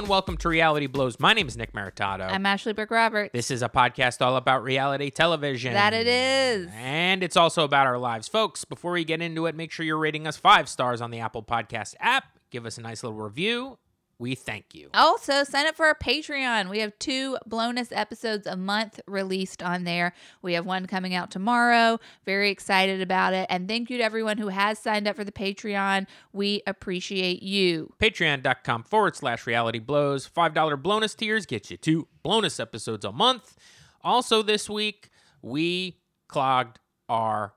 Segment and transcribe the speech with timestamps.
[0.00, 1.20] And welcome to Reality Blows.
[1.20, 2.26] My name is Nick Maritato.
[2.32, 3.34] I'm Ashley Burke Roberts.
[3.34, 5.74] this is a podcast all about reality television.
[5.74, 6.70] That it is.
[6.74, 8.26] And it's also about our lives.
[8.26, 11.18] Folks, before we get into it, make sure you're rating us five stars on the
[11.20, 12.24] Apple Podcast app.
[12.50, 13.76] Give us a nice little review.
[14.20, 14.90] We thank you.
[14.92, 16.68] Also, sign up for our Patreon.
[16.68, 20.12] We have two bonus episodes a month released on there.
[20.42, 21.98] We have one coming out tomorrow.
[22.26, 23.46] Very excited about it.
[23.48, 26.06] And thank you to everyone who has signed up for the Patreon.
[26.34, 27.94] We appreciate you.
[27.98, 30.28] Patreon.com forward slash reality blows.
[30.28, 33.56] $5 bonus tiers get you two bonus episodes a month.
[34.04, 35.08] Also, this week,
[35.40, 35.96] we
[36.28, 36.78] clogged
[37.08, 37.54] our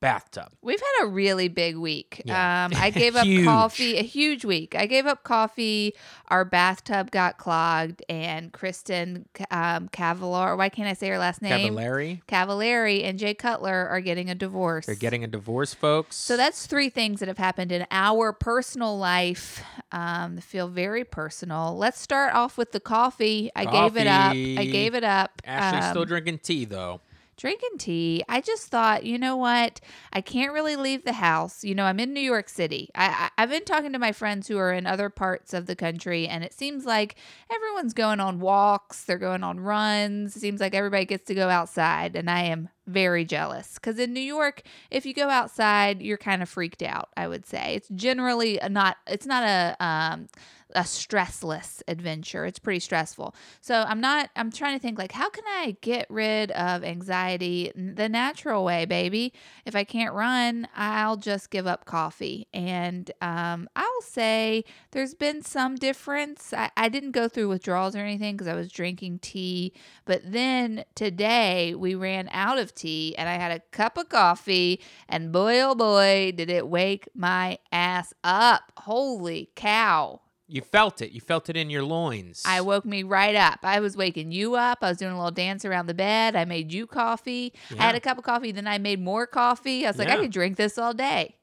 [0.00, 0.48] bathtub.
[0.62, 2.22] We've had a really big week.
[2.24, 2.66] Yeah.
[2.66, 4.74] Um, I gave up coffee, a huge week.
[4.74, 5.94] I gave up coffee.
[6.28, 11.74] Our bathtub got clogged, and Kristen um, Cavallari, why can't I say her last name?
[11.74, 12.22] Cavallari.
[12.26, 14.86] Cavallari and Jay Cutler are getting a divorce.
[14.86, 16.16] They're getting a divorce, folks.
[16.16, 19.62] So that's three things that have happened in our personal life
[19.92, 21.76] um, that feel very personal.
[21.76, 23.50] Let's start off with the coffee.
[23.56, 24.32] I gave it up.
[24.32, 25.42] I gave it up.
[25.44, 27.00] Ashley's still Um, drinking tea, though.
[27.38, 28.22] Drinking tea.
[28.28, 29.80] I just thought, you know what?
[30.12, 31.64] I can't really leave the house.
[31.64, 32.90] You know, I'm in New York City.
[32.94, 35.76] I, I I've been talking to my friends who are in other parts of the
[35.76, 37.14] country, and it seems like
[37.50, 39.04] everyone's going on walks.
[39.04, 40.36] They're going on runs.
[40.36, 44.12] It seems like everybody gets to go outside, and I am very jealous because in
[44.12, 47.10] New York, if you go outside, you're kind of freaked out.
[47.16, 48.96] I would say it's generally not.
[49.06, 50.28] It's not a um
[50.74, 52.44] a stressless adventure.
[52.44, 53.34] It's pretty stressful.
[53.60, 57.72] So I'm not, I'm trying to think like, how can I get rid of anxiety
[57.74, 59.32] the natural way, baby?
[59.64, 62.48] If I can't run, I'll just give up coffee.
[62.52, 66.52] And um, I'll say there's been some difference.
[66.52, 69.72] I, I didn't go through withdrawals or anything because I was drinking tea.
[70.04, 74.80] But then today we ran out of tea and I had a cup of coffee.
[75.08, 78.72] And boy, oh boy, did it wake my ass up.
[78.76, 80.20] Holy cow.
[80.50, 81.10] You felt it.
[81.12, 82.42] You felt it in your loins.
[82.46, 83.58] I woke me right up.
[83.62, 84.78] I was waking you up.
[84.80, 86.34] I was doing a little dance around the bed.
[86.34, 87.52] I made you coffee.
[87.78, 88.50] I had a cup of coffee.
[88.50, 89.84] Then I made more coffee.
[89.86, 90.20] I was like, I Yeah.
[90.22, 91.36] could drink this all day.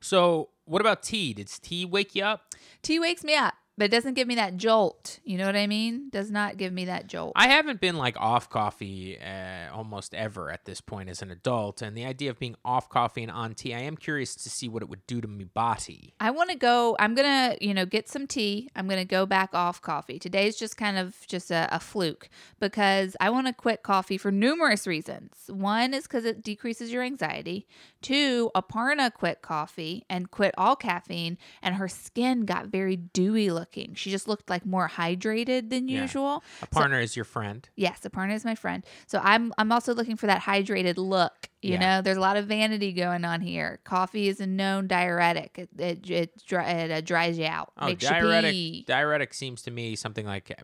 [0.00, 1.32] so, what about tea?
[1.34, 2.54] Did tea wake you up?
[2.82, 5.20] Tea wakes me up, but it doesn't give me that jolt.
[5.24, 6.08] You know what I mean?
[6.10, 7.32] Does not give me that jolt.
[7.36, 11.82] I haven't been like off coffee uh, almost ever at this point as an adult,
[11.82, 14.68] and the idea of being off coffee and on tea, I am curious to see
[14.68, 16.14] what it would do to me body.
[16.20, 16.96] I want to go.
[16.98, 18.70] I'm gonna, you know, get some tea.
[18.74, 20.18] I'm gonna go back off coffee.
[20.18, 22.28] Today's just kind of just a, a fluke
[22.60, 25.32] because I want to quit coffee for numerous reasons.
[25.48, 27.66] One is because it decreases your anxiety.
[28.06, 33.94] Two, Aparna quit coffee and quit all caffeine, and her skin got very dewy looking.
[33.96, 36.02] She just looked like more hydrated than Yeah.
[36.02, 36.44] usual.
[36.62, 37.68] Aparna is your friend.
[37.74, 38.84] Yes, Aparna is my friend.
[39.08, 41.48] So I'm I'm also looking for that hydrated look.
[41.62, 41.78] You Yeah.
[41.80, 43.80] know, there's a lot of vanity going on here.
[43.82, 45.58] Coffee is a known diuretic.
[45.58, 47.72] It it it, dry, it uh, dries you out.
[47.76, 48.86] Oh, makes you diuretic.
[48.86, 50.56] Diuretic seems to me something like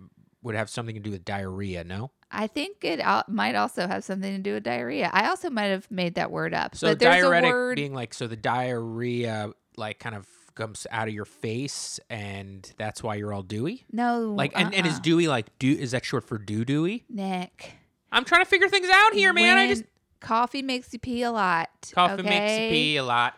[0.42, 1.82] would have something to do with diarrhea.
[1.82, 2.12] No.
[2.32, 5.10] I think it al- might also have something to do with diarrhea.
[5.12, 6.74] I also might have made that word up.
[6.74, 7.76] So but there's diuretic a word.
[7.76, 13.02] being like so the diarrhea like kind of comes out of your face and that's
[13.02, 13.84] why you're all dewy.
[13.90, 15.00] no, Like and, and is uh-uh.
[15.02, 17.04] dewy like do is that short for doo dooey?
[17.08, 17.76] Nick.
[18.10, 19.56] I'm trying to figure things out here, man.
[19.56, 19.84] I just
[20.20, 21.70] coffee makes you pee a lot.
[21.94, 23.34] coffee makes you pee a lot.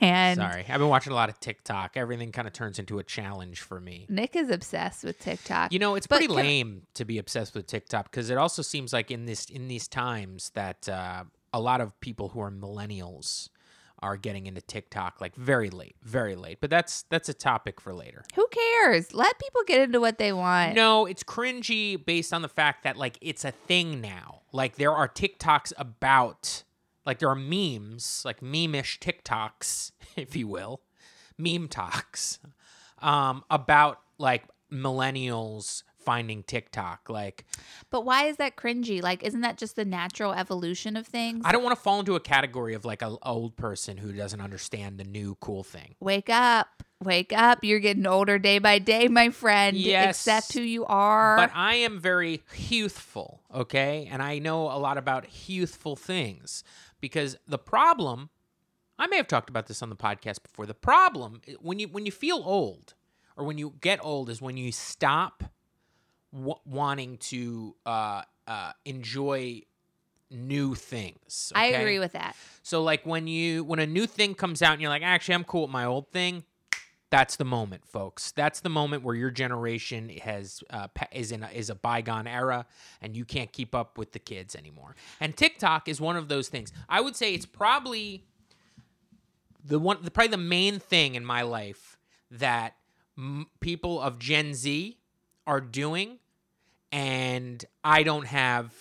[0.00, 1.96] And Sorry, I've been watching a lot of TikTok.
[1.96, 4.06] Everything kind of turns into a challenge for me.
[4.08, 5.72] Nick is obsessed with TikTok.
[5.72, 8.38] You know, it's But pretty can I- lame to be obsessed with TikTok because it
[8.38, 12.40] also seems like in this in these times that uh, a lot of people who
[12.40, 13.48] are millennials
[14.00, 16.58] are getting into TikTok like very late, very late.
[16.60, 18.22] But that's that's a topic for later.
[18.36, 19.12] Who cares?
[19.12, 20.76] Let people get into what they want.
[20.76, 24.42] No, it's cringy based on the fact that like it's a thing now.
[24.52, 26.62] Like there are TikToks about
[27.08, 30.82] like there are memes, like meme-ish TikToks, if you will,
[31.38, 32.38] meme talks,
[33.00, 37.08] um, about like millennials finding TikTok.
[37.08, 37.46] Like
[37.90, 39.02] But why is that cringy?
[39.02, 41.42] Like, isn't that just the natural evolution of things?
[41.46, 44.42] I don't want to fall into a category of like an old person who doesn't
[44.42, 45.94] understand the new cool thing.
[46.00, 46.82] Wake up.
[47.04, 47.62] Wake up.
[47.62, 49.76] You're getting older day by day, my friend.
[49.76, 50.26] Yes.
[50.26, 51.36] Accept who you are.
[51.36, 54.08] But I am very youthful, okay?
[54.10, 56.64] And I know a lot about youthful things
[57.00, 58.30] because the problem
[58.98, 60.66] I may have talked about this on the podcast before.
[60.66, 62.94] The problem when you when you feel old
[63.36, 65.44] or when you get old is when you stop
[66.32, 69.62] w- wanting to uh, uh, enjoy
[70.30, 71.52] new things.
[71.54, 72.36] I agree with that.
[72.62, 75.44] So like when you when a new thing comes out and you're like, actually, I'm
[75.44, 76.44] cool with my old thing.
[77.10, 78.32] That's the moment, folks.
[78.32, 82.66] That's the moment where your generation has uh, is in a, is a bygone era,
[83.00, 84.94] and you can't keep up with the kids anymore.
[85.18, 86.70] And TikTok is one of those things.
[86.88, 88.24] I would say it's probably
[89.64, 91.98] the one, the, probably the main thing in my life
[92.30, 92.74] that
[93.16, 94.98] m- people of Gen Z
[95.46, 96.18] are doing,
[96.92, 98.72] and I don't have.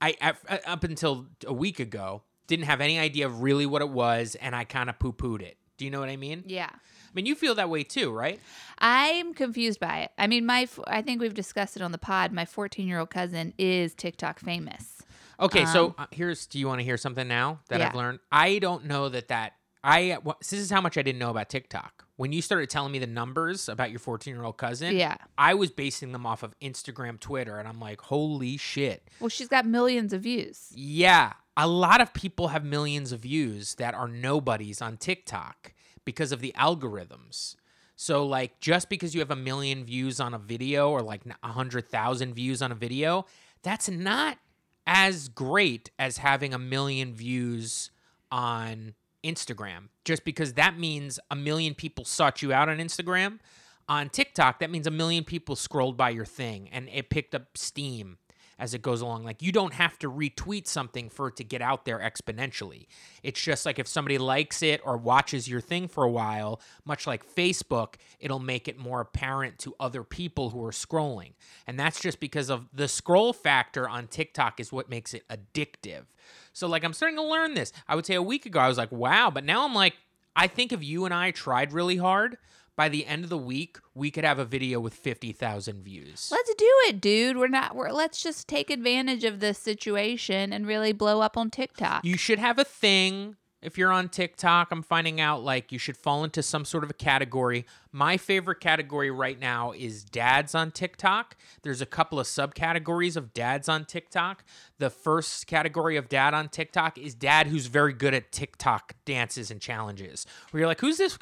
[0.00, 3.90] I I- up until a week ago didn't have any idea of really what it
[3.90, 5.56] was, and I kind of poo pooed it.
[5.76, 6.44] Do you know what I mean?
[6.46, 6.70] Yeah.
[7.08, 8.38] I mean, you feel that way too, right?
[8.78, 10.10] I'm confused by it.
[10.18, 12.32] I mean, my I think we've discussed it on the pod.
[12.32, 15.02] My 14 year old cousin is TikTok famous.
[15.40, 16.46] Okay, Um, so uh, here's.
[16.46, 18.18] Do you want to hear something now that I've learned?
[18.30, 20.18] I don't know that that I.
[20.40, 22.04] This is how much I didn't know about TikTok.
[22.16, 25.16] When you started telling me the numbers about your 14 year old cousin, Yeah.
[25.38, 29.08] I was basing them off of Instagram, Twitter, and I'm like, holy shit.
[29.20, 30.72] Well, she's got millions of views.
[30.74, 35.72] Yeah, a lot of people have millions of views that are nobodies on TikTok
[36.08, 37.54] because of the algorithms.
[37.94, 41.48] So, like, just because you have a million views on a video or like a
[41.48, 43.26] hundred thousand views on a video,
[43.62, 44.38] that's not
[44.86, 47.90] as great as having a million views
[48.32, 49.88] on Instagram.
[50.06, 53.38] Just because that means a million people sought you out on Instagram.
[53.86, 57.58] On TikTok, that means a million people scrolled by your thing and it picked up
[57.58, 58.16] steam
[58.58, 59.24] as it goes along.
[59.24, 62.86] Like you don't have to retweet something for it to get out there exponentially.
[63.22, 67.06] It's just like if somebody likes it or watches your thing for a while, much
[67.06, 71.32] like Facebook, it'll make it more apparent to other people who are scrolling.
[71.66, 76.04] And that's just because of the scroll factor on TikTok is what makes it addictive.
[76.52, 77.72] So like I'm starting to learn this.
[77.86, 79.94] I would say a week ago I was like, "Wow," but now I'm like,
[80.34, 82.38] I think if you and I tried really hard,
[82.78, 86.28] by the end of the week, we could have a video with 50,000 views.
[86.30, 87.36] Let's do it, dude.
[87.36, 87.74] We're not.
[87.74, 92.04] We're let's just take advantage of this situation and really blow up on TikTok.
[92.04, 93.34] You should have a thing.
[93.60, 96.90] If you're on TikTok, I'm finding out like you should fall into some sort of
[96.90, 97.66] a category.
[97.90, 101.36] My favorite category right now is dads on TikTok.
[101.62, 104.44] There's a couple of subcategories of dads on TikTok.
[104.78, 109.50] The first category of dad on TikTok is dad who's very good at TikTok dances
[109.50, 110.24] and challenges.
[110.52, 111.18] Where you're like, who's this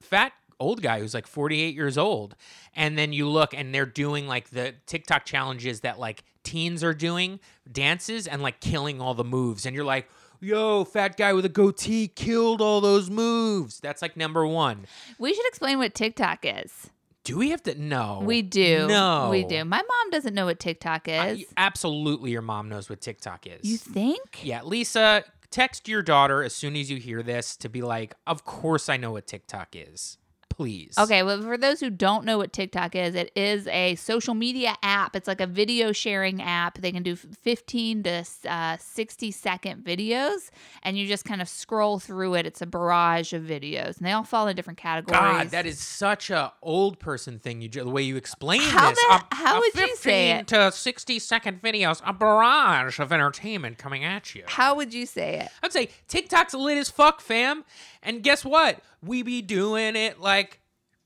[0.00, 0.32] fat
[0.64, 2.34] old guy who's like 48 years old
[2.74, 6.94] and then you look and they're doing like the TikTok challenges that like teens are
[6.94, 7.40] doing
[7.70, 10.08] dances and like killing all the moves and you're like
[10.40, 14.86] yo fat guy with a goatee killed all those moves that's like number 1
[15.18, 16.90] we should explain what TikTok is.
[17.24, 18.86] do we have to no We do.
[18.86, 19.64] no We do.
[19.64, 21.44] My mom doesn't know what TikTok I- is.
[21.56, 24.40] absolutely your mom knows what TikTok is you think?
[24.42, 28.44] yeah Lisa text your daughter as soon as you hear this to be like of
[28.44, 30.18] course I know what TikTok is
[30.56, 34.34] please Okay, well, for those who don't know what TikTok is, it is a social
[34.34, 35.16] media app.
[35.16, 36.78] It's like a video sharing app.
[36.78, 40.50] They can do 15 to uh, 60 second videos,
[40.82, 42.46] and you just kind of scroll through it.
[42.46, 45.20] It's a barrage of videos, and they all fall in different categories.
[45.20, 47.60] God, that is such a old person thing.
[47.60, 48.98] You the way you explain How this.
[49.10, 50.46] A- how a would you say 15 it?
[50.48, 54.44] To sixty second videos, a barrage of entertainment coming at you.
[54.46, 55.48] How would you say it?
[55.62, 57.64] I'd say TikTok's lit as fuck, fam.
[58.02, 58.80] And guess what?
[59.02, 60.53] We be doing it like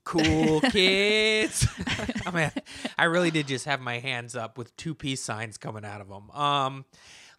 [0.09, 1.67] cool kids.
[2.25, 2.51] I mean,
[2.97, 6.09] I really did just have my hands up with two peace signs coming out of
[6.09, 6.31] them.
[6.31, 6.85] Um,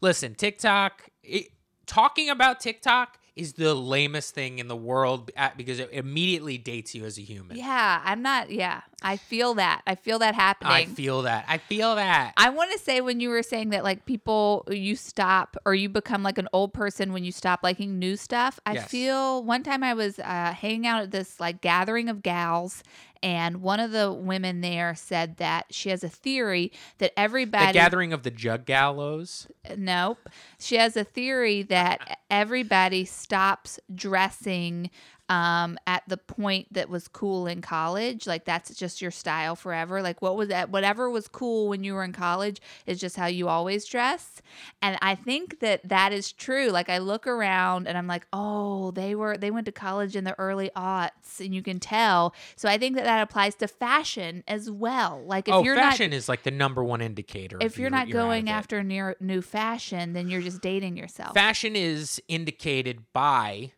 [0.01, 1.09] listen, TikTok.
[1.25, 1.49] It,
[1.87, 6.95] talking about TikTok is the lamest thing in the world at- because it immediately dates
[6.95, 7.57] you as a human.
[7.57, 8.51] Yeah, I'm not.
[8.51, 9.83] Yeah, I feel that.
[9.87, 10.73] I feel that happening.
[10.73, 11.45] I feel that.
[11.49, 12.35] I feel that.
[12.37, 15.89] I want to say when you were saying that like people you stop or you
[15.89, 18.61] become like an old person when you stop liking new stuff.
[18.67, 18.89] I Yes.
[18.91, 22.83] feel one time I was uh, hanging out at this like gathering of gals
[23.23, 27.67] and one of the women there said that she has a theory that everybody.
[27.67, 29.47] the gathering of the jug gallows.
[29.77, 30.29] Nope.
[30.59, 32.15] She has a theory that uh, uh.
[32.31, 34.91] everybody stops dressing
[35.31, 38.27] um, at the point that was cool in college.
[38.27, 40.03] Like that's just your style forever.
[40.03, 40.71] Like what was that?
[40.71, 44.43] Whatever was cool when you were in college is just how you always dress.
[44.83, 46.69] And I think that that is true.
[46.71, 50.25] Like I look around and I'm like, oh, they were they went to college in
[50.25, 52.35] the early aughts, and you can tell.
[52.57, 55.23] So I think that that applies to fashion as well.
[55.25, 57.59] Like if oh, you're not fashion is like the number one indicator.
[57.61, 61.35] if you're you're not out going after near new fashion, then you're just dating yourself.
[61.35, 63.71] fashion is indicated by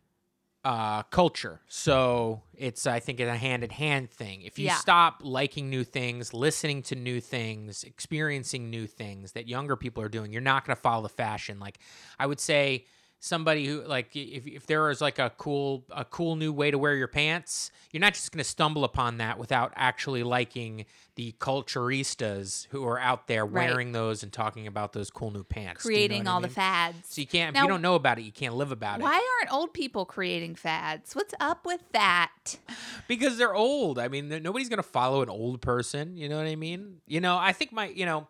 [0.64, 1.61] uh, culture.
[1.69, 4.42] So it's, I think, a hand in hand thing.
[4.42, 4.76] If you Yeah.
[4.76, 10.09] stop liking new things, listening to new things, experiencing new things that younger people are
[10.09, 11.59] doing, you're not going to follow the fashion.
[11.59, 11.78] Like
[12.19, 12.87] I would say,
[13.25, 16.76] somebody who like if, if there is like a cool a cool new way to
[16.76, 21.33] wear your pants you're not just going to stumble upon that without actually liking the
[21.38, 23.69] culturistas who are out there Right.
[23.69, 26.41] wearing those and talking about those cool new pants Do you know creating I all
[26.41, 26.49] mean?
[26.49, 26.97] the fads.
[27.09, 29.02] So you can't, if you don't know about it, you can't live about it.
[29.05, 31.14] Why aren't old people creating fads?
[31.14, 32.57] What's up with that?
[33.09, 33.99] because they're old.
[33.99, 36.17] I mean, nobody's gonna follow an old person.
[36.17, 36.97] You know what I mean?
[37.07, 38.26] You know, I think my, you know,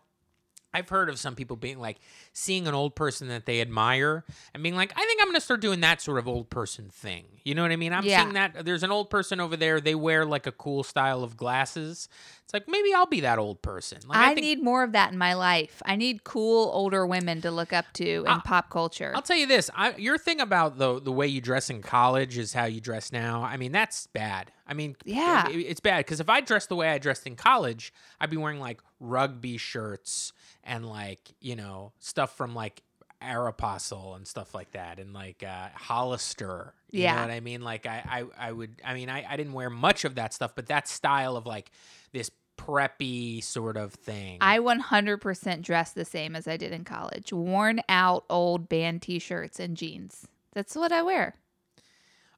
[0.74, 1.98] I've heard of some people being like
[2.32, 4.24] seeing an old person that they admire
[4.54, 6.88] and being like, I think I'm going to start doing that sort of old person
[6.90, 7.24] thing.
[7.44, 7.92] You know what I mean?
[7.92, 8.22] I'm Yeah.
[8.22, 9.80] seeing that there's an old person over there.
[9.80, 12.08] They wear like a cool style of glasses.
[12.52, 13.98] It's like maybe I'll be that old person.
[14.06, 15.80] Like, I, think, need more of that in my life.
[15.86, 19.12] I need cool older women to look up to in I- pop culture.
[19.14, 22.36] I'll tell you this: I, your thing about the the way you dress in college
[22.36, 23.42] is how you dress now.
[23.42, 24.52] I mean, that's bad.
[24.66, 25.48] I mean, Yeah.
[25.48, 28.36] it- it's bad because if I dressed the way I dressed in college, I'd be
[28.36, 30.32] wearing like rugby shirts
[30.62, 32.82] and like you know stuff from like
[33.22, 36.74] Aeropostale and stuff like that, and like uh, Hollister.
[36.90, 37.14] You Yeah.
[37.14, 37.62] know what I mean?
[37.62, 38.82] Like I, I, I would.
[38.84, 41.70] I mean, I, I didn't wear much of that stuff, but that style of like
[42.12, 42.30] this
[42.66, 44.38] preppy sort of thing.
[44.40, 47.32] I 100% dress the same as I did in college.
[47.32, 50.26] Worn out old band t-shirts and jeans.
[50.52, 51.34] That's what I wear.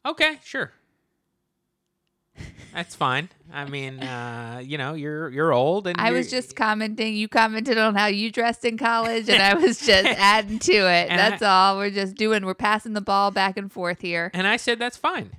[0.06, 0.72] Okay, sure.
[2.74, 3.28] That's fine.
[3.52, 7.14] I mean, uh, you know, you're you're old, and I was just commenting.
[7.14, 11.08] You commented on how you dressed in college, and I was just adding to it.
[11.08, 11.76] That's all.
[11.78, 12.44] We're just doing.
[12.44, 14.32] We're passing the ball back and forth here.
[14.34, 15.30] and I said that's fine.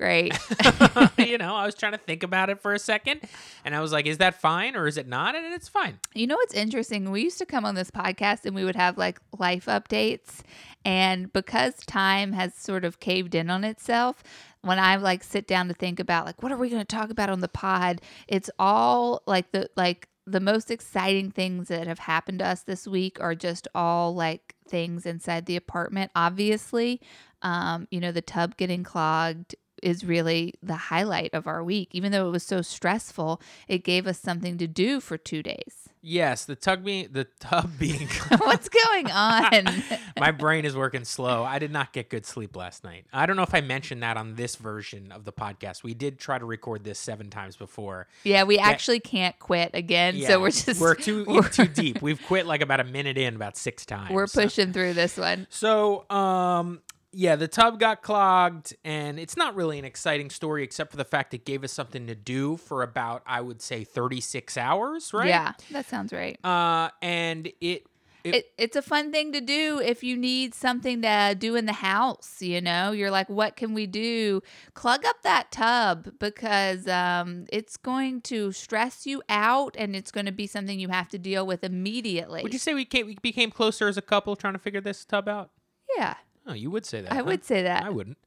[0.00, 0.32] Great.
[1.18, 3.20] you know, I was trying to think about it for a second,
[3.66, 5.34] and I was like, is that fine or is it not?
[5.34, 6.00] And it's fine.
[6.14, 7.10] You know what's interesting?
[7.10, 10.40] We used to come on this podcast and we would have like life updates.
[10.86, 14.22] And because time has sort of caved in on itself,
[14.62, 17.10] when I like sit down to think about like what are we going to talk
[17.10, 21.98] about on the pod, it's all like the like the most exciting things that have
[21.98, 26.10] happened to us this week are just all like things inside the apartment.
[26.14, 27.02] Obviously,
[27.42, 31.90] um, you know, the tub getting clogged is really the highlight of our week.
[31.92, 35.88] Even though it was so stressful, it gave us something to do for two days.
[36.02, 38.08] Yes, the tug being the tub being.
[38.38, 39.66] What's going on?
[40.18, 41.44] My brain is working slow.
[41.44, 43.04] I did not get good sleep last night.
[43.12, 45.82] I don't know if I mentioned that on this version of the podcast.
[45.82, 48.06] We did try to record this seven times before.
[48.24, 52.00] yeah, we actually can't quit again, Yeah, so we're just we're too we're, too deep.
[52.00, 54.10] We've quit like about a minute in, about six times.
[54.10, 55.46] we're So- pushing through this one.
[55.50, 56.80] So, um,
[57.12, 61.04] yeah, the tub got clogged, and it's not really an exciting story except for the
[61.04, 65.28] fact it gave us something to do for about, I would say, 36 hours, right?
[65.28, 66.38] Yeah, that sounds right.
[66.44, 67.84] Uh, and it,
[68.22, 71.66] it, It, it's a fun thing to do if you need something to do in
[71.66, 72.40] the house.
[72.40, 74.40] You know, you're like, what can we do?
[74.74, 80.26] Plug up that tub because um, it's going to stress you out and it's going
[80.26, 82.42] to be something you have to deal with immediately.
[82.44, 85.04] would you say we, came, we became closer as a couple trying to figure this
[85.04, 85.50] tub out?
[85.96, 86.14] yeah,
[86.50, 87.12] Oh, you would say that.
[87.12, 87.24] I huh?
[87.24, 87.84] would say that.
[87.84, 88.18] I wouldn't.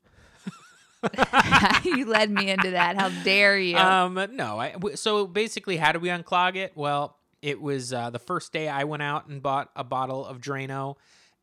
[1.84, 2.96] you led me into that.
[2.96, 3.78] How dare you?
[3.78, 4.58] Um, no.
[4.58, 6.72] I, w- so basically, how do we unclog it?
[6.76, 10.40] Well, it was uh, the first day I went out and bought a bottle of
[10.40, 10.96] Drano,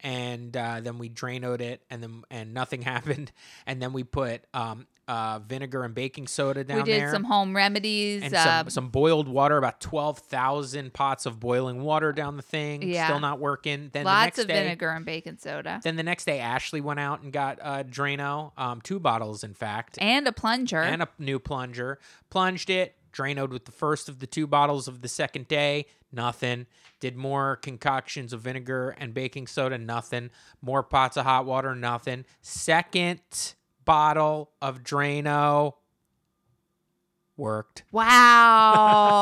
[0.03, 3.33] and uh, then we Dranoed it, and then and nothing happened,
[3.67, 6.85] and then we put um, uh, vinegar and baking soda down there.
[6.85, 7.11] we did there.
[7.13, 8.23] some home remedies.
[8.23, 12.43] and um, some, some boiled water, about twelve thousand pots of boiling water down the
[12.43, 12.83] thing.
[12.83, 13.07] Yeah.
[13.09, 13.91] Still not working.
[13.93, 15.81] Then the lots next of day, vinegar and baking soda.
[15.83, 19.53] Then the next day, Ashley went out and got uh, Drano, um, two bottles, in
[19.55, 20.81] fact, And a plunger.
[20.81, 21.99] and a new plunger.
[22.31, 25.87] Plunged it, Dranoed with the first of the two bottles of the second day.
[26.13, 26.67] Nothing.
[27.01, 29.77] Did more concoctions of vinegar and baking soda.
[29.79, 30.31] Nothing.
[30.63, 31.75] More pots of hot water.
[31.75, 32.25] Nothing.
[32.43, 33.21] Second
[33.91, 35.75] bottle of Drano
[37.37, 37.83] worked.
[37.91, 39.17] wow.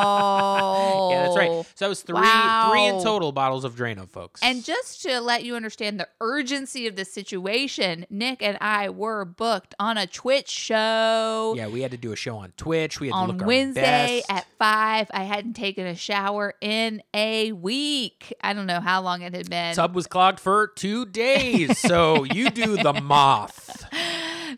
[1.10, 1.64] Yeah, that's right.
[1.74, 4.42] So it was three three in total bottles of Drano, folks.
[4.42, 9.24] And just to let you understand the urgency of the situation, Nick and I were
[9.24, 13.00] booked on a Twitch show yeah, we had to do a show on Twitch.
[13.00, 15.10] We had to on look our Wednesday at five.
[15.12, 18.34] I hadn't taken a shower in a week.
[18.42, 19.74] I don't know how long it had been.
[19.74, 21.78] Tub was clogged for two days.
[21.78, 23.86] So you do the moth.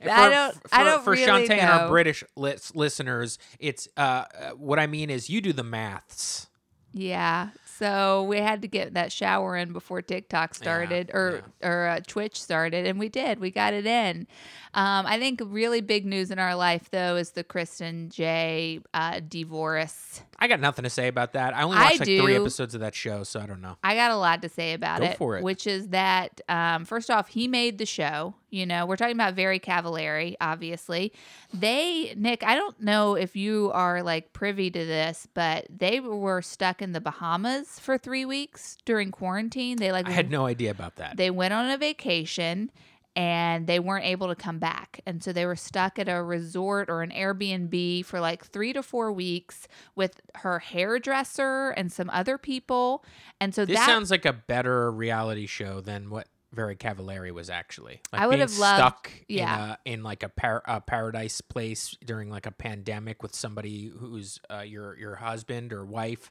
[0.02, 1.88] I don't- For, I don't for really Shantae and our.
[1.88, 6.46] British lis- listeners, it's uh, uh, what I mean is you do the maths.
[6.92, 7.50] Yeah.
[7.64, 12.38] So we had to get that shower in before TikTok started or or uh, Twitch
[12.42, 13.38] started, and we did.
[13.38, 14.26] We got it in.
[14.74, 19.20] Um, I think really big news in our life though is the Kristen J uh,
[19.26, 20.20] divorce.
[20.40, 21.54] I got nothing to say about that.
[21.54, 23.76] I only I watched like three episodes of that show, so I don't know.
[23.84, 25.44] I got a lot to say about Go it, for it.
[25.44, 28.34] which is that um, first off, he made the show.
[28.48, 31.12] You know, we're talking about Very Cavallari, obviously.
[31.52, 36.42] They, Nick, I don't know if you are like privy to this, but they were
[36.42, 39.76] stuck in the Bahamas for three weeks during quarantine.
[39.76, 41.16] They like I had no idea about that.
[41.16, 42.70] they went on a vacation
[43.16, 45.00] and they weren't able to come back.
[45.04, 48.82] And so they were stuck at a resort or an Airbnb for like three to
[48.82, 53.04] four weeks with her hairdresser and some other people.
[53.40, 57.50] And so this that sounds like a better reality show than what Very Cavallari was
[57.50, 58.00] actually.
[58.12, 59.54] Like I would have loved- stuck yeah.
[59.54, 63.90] in, a, in like a, par- a paradise place during like a pandemic with somebody
[63.98, 66.30] who's uh, your your husband or wife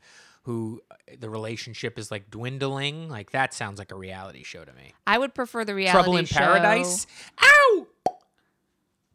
[0.49, 3.07] who uh, the relationship is like dwindling.
[3.07, 4.93] Like that sounds like a reality show to me.
[5.05, 6.01] I would prefer the reality show.
[6.01, 6.39] Trouble in show.
[6.39, 7.05] Paradise.
[7.39, 7.85] Ow!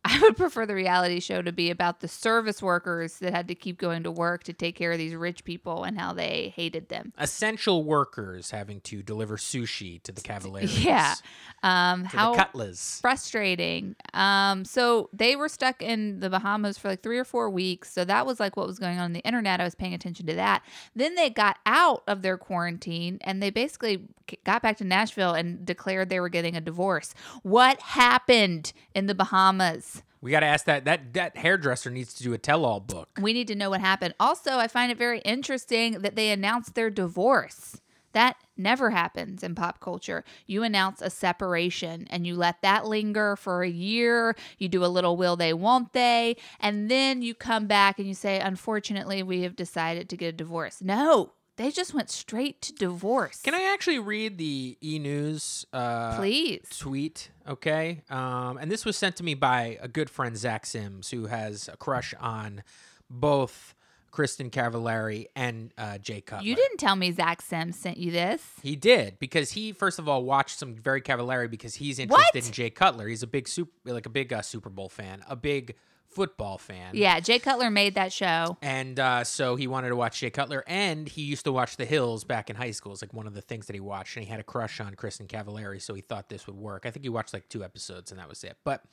[0.06, 3.54] I would prefer the reality show to be about the service workers that had to
[3.54, 6.90] keep going to work to take care of these rich people and how they hated
[6.90, 7.12] them.
[7.18, 10.84] Essential workers having to deliver sushi to the Cavaliers.
[10.84, 11.14] Yeah.
[11.62, 12.98] Um, To how the Cutlers.
[13.00, 13.96] frustrating.
[14.12, 17.90] Um, so they were stuck in the Bahamas for like three or four weeks.
[17.90, 19.60] So that was like what was going on on the internet.
[19.60, 20.62] I was paying attention to that.
[20.94, 24.02] Then they got out of their quarantine and they basically
[24.44, 27.14] got back to Nashville and declared they were getting a divorce.
[27.42, 29.93] What happened in the Bahamas?
[30.24, 33.10] We got to ask that that that hairdresser needs to do a tell-all book.
[33.20, 34.14] We need to know what happened.
[34.18, 37.82] Also, I find it very interesting that they announced their divorce.
[38.14, 40.24] That never happens in pop culture.
[40.46, 44.34] You announce a separation and you let that linger for a year.
[44.56, 46.36] You do a little will they, won't they.
[46.58, 50.32] And then you come back and you say, unfortunately, we have decided to get a
[50.32, 50.80] divorce.
[50.80, 53.40] No, they just went straight to divorce.
[53.42, 56.66] Can I actually read the e news uh, Please.
[56.78, 57.30] tweet?
[57.48, 58.02] Okay.
[58.10, 61.68] Um, and this was sent to me by a good friend, Zach Sims, who has
[61.68, 62.62] a crush on
[63.08, 63.74] both
[64.10, 66.46] Kristen Cavallari and uh, Jay Cutler.
[66.46, 68.42] You didn't tell me Zach Sims sent you this.
[68.62, 72.46] He did because he first of all watched some very Cavallari because he's interested What?
[72.46, 73.08] in Jay Cutler.
[73.08, 75.74] He's a big super, like a big uh, Super Bowl fan, a big
[76.14, 76.90] football fan.
[76.94, 78.56] Yeah, Jay Cutler made that show.
[78.62, 81.84] And uh, so he wanted to watch Jay Cutler, and he used to watch The
[81.84, 82.92] Hills back in high school.
[82.92, 84.94] It's like one of the things that he watched, and he had a crush on
[84.94, 86.86] Kristen Cavallari, so he thought this would work.
[86.86, 88.56] I think he watched like two episodes, and that was it.
[88.64, 88.84] But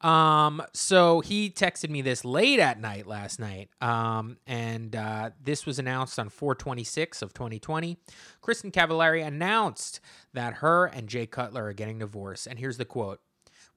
[0.00, 5.64] um, so he texted me this late at night last night, um, and uh, this
[5.64, 7.96] was announced on 426 of 2020.
[8.42, 10.00] Kristen Cavallari announced
[10.34, 13.20] that her and Jay Cutler are getting divorced, and here's the quote.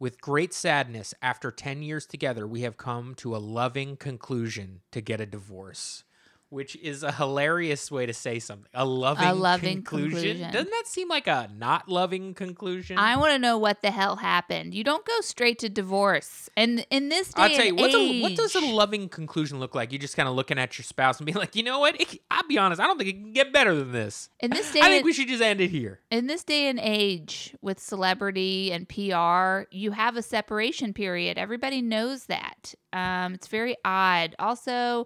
[0.01, 5.01] With great sadness, after 10 years together, we have come to a loving conclusion to
[5.01, 6.05] get a divorce.
[6.49, 8.69] Which is a hilarious way to say something.
[8.73, 10.11] A loving, a loving conclusion.
[10.11, 10.51] conclusion.
[10.51, 12.97] Doesn't that seem like a not loving conclusion?
[12.97, 14.73] I want to know what the hell happened.
[14.73, 16.49] You don't go straight to divorce.
[16.57, 19.59] And in this day I'll tell you, and what's a, what does a loving conclusion
[19.59, 19.91] look like?
[19.91, 21.99] You're just kind of looking at your spouse and being like, you know what?
[22.01, 24.29] It, I'll be honest, I don't think it can get better than this.
[24.39, 25.99] in this day I think we should just end it here.
[26.09, 31.37] in this day and age with celebrity and PR, you have a separation period.
[31.37, 32.73] Everybody knows that.
[32.91, 34.35] Um, it's very odd.
[34.39, 35.05] Also,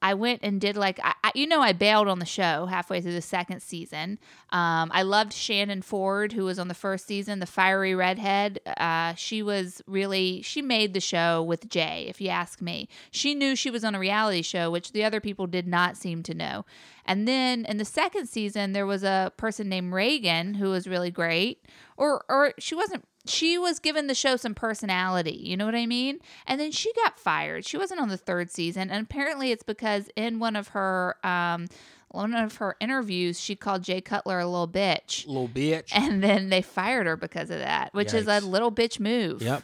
[0.00, 3.00] I went and did like I, I, you know I bailed on the show halfway
[3.00, 4.18] through the second season.
[4.50, 8.60] Um, I loved Shannon Ford, who was on the first season, the fiery redhead.
[8.64, 12.06] Uh, she was really she made the show with Jay.
[12.08, 15.20] If you ask me, she knew she was on a reality show, which the other
[15.20, 16.64] people did not seem to know.
[17.04, 21.10] And then in the second season, there was a person named Reagan who was really
[21.10, 21.64] great,
[21.96, 23.04] or or she wasn't.
[23.26, 26.20] She was given the show some personality, you know what I mean?
[26.46, 27.66] And then she got fired.
[27.66, 31.66] She wasn't on the third season, and apparently it's because in one of her um,
[32.10, 35.90] one of her interviews, she called Jay Cutler a little bitch, Little bitch.
[35.92, 39.42] and then they fired her because of that, which is a little bitch move.
[39.42, 39.62] Yep.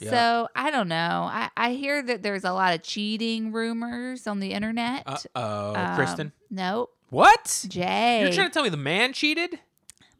[0.00, 0.10] Yep.
[0.10, 1.28] So I don't know.
[1.30, 5.02] I, I hear that there's a lot of cheating rumors on the internet.
[5.06, 6.32] Uh oh, Um, Kristen.
[6.50, 6.94] Nope.
[7.10, 7.64] What?
[7.68, 8.20] Jay.
[8.22, 9.58] You're trying to tell me the man cheated?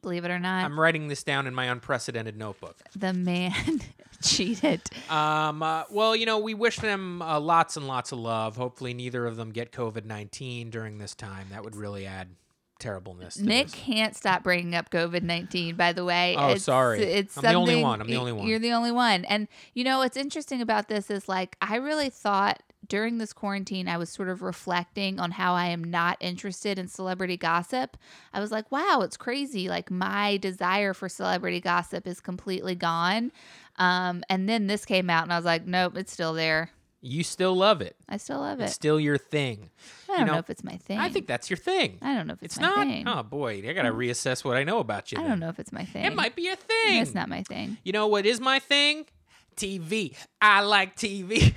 [0.02, 2.76] Believe it or not, I'm writing this down in my unprecedented notebook.
[2.96, 3.52] the man
[4.22, 4.80] cheated.
[5.10, 8.56] Um, uh, well, you know, we wish them uh, lots and lots of love.
[8.56, 11.46] Hopefully, neither of them get COVID 19 during this time.
[11.50, 12.28] That would really add
[12.78, 13.34] terribleness.
[13.34, 15.74] To Nick can't stop bringing up COVID nineteen.
[15.74, 17.02] By the way, Oh, It's- sorry.
[17.02, 18.00] It's I'm the only one.
[18.00, 18.46] I'm the only one.
[18.46, 19.24] You're the only one.
[19.24, 23.88] And you know what's interesting about this is like I really thought during this quarantine
[23.88, 27.96] I was sort of reflecting on how I am not interested in celebrity gossip.
[28.32, 29.68] I was like, wow, it's crazy.
[29.68, 33.32] Like my desire for celebrity gossip is completely gone.
[33.76, 36.70] Um, and then this came out, and I was like, nope, it's still there.
[37.00, 37.94] You still love it.
[38.08, 38.74] I still love It's it.
[38.74, 39.70] still your thing.
[40.10, 40.98] I don't know, know, if it's my thing.
[40.98, 41.98] I think that's your thing.
[42.02, 42.86] I don't know if it's, It's my not.
[42.88, 43.06] thing.
[43.06, 45.18] Oh boy, I gotta reassess what I know about you.
[45.18, 45.30] I then.
[45.30, 46.04] don't know if it's my thing.
[46.06, 47.00] It might be your thing.
[47.00, 47.76] It's not my thing.
[47.84, 49.06] You know what is my thing?
[49.58, 50.14] TV.
[50.40, 51.52] I like TV.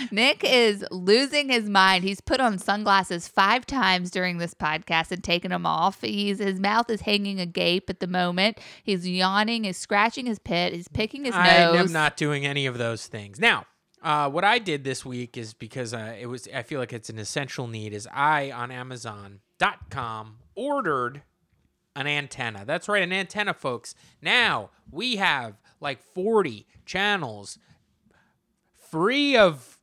[0.10, 2.04] Nick is losing his mind.
[2.04, 6.00] He's put on sunglasses five times during this podcast and taken them off.
[6.00, 8.58] He's his mouth is hanging agape at the moment.
[8.82, 9.64] He's yawning.
[9.64, 10.72] He's scratching his pit.
[10.72, 11.76] He's picking his I nose.
[11.76, 13.38] I am not doing any of those things.
[13.38, 13.66] Now,
[14.02, 17.10] uh, what I did this week is because uh, it was I feel like it's
[17.10, 17.92] an essential need.
[17.92, 21.22] Is I on Amazon.com ordered
[21.94, 22.64] an antenna.
[22.64, 23.94] That's right, an antenna, folks.
[24.22, 27.58] Now we have like 40 channels
[28.90, 29.78] free of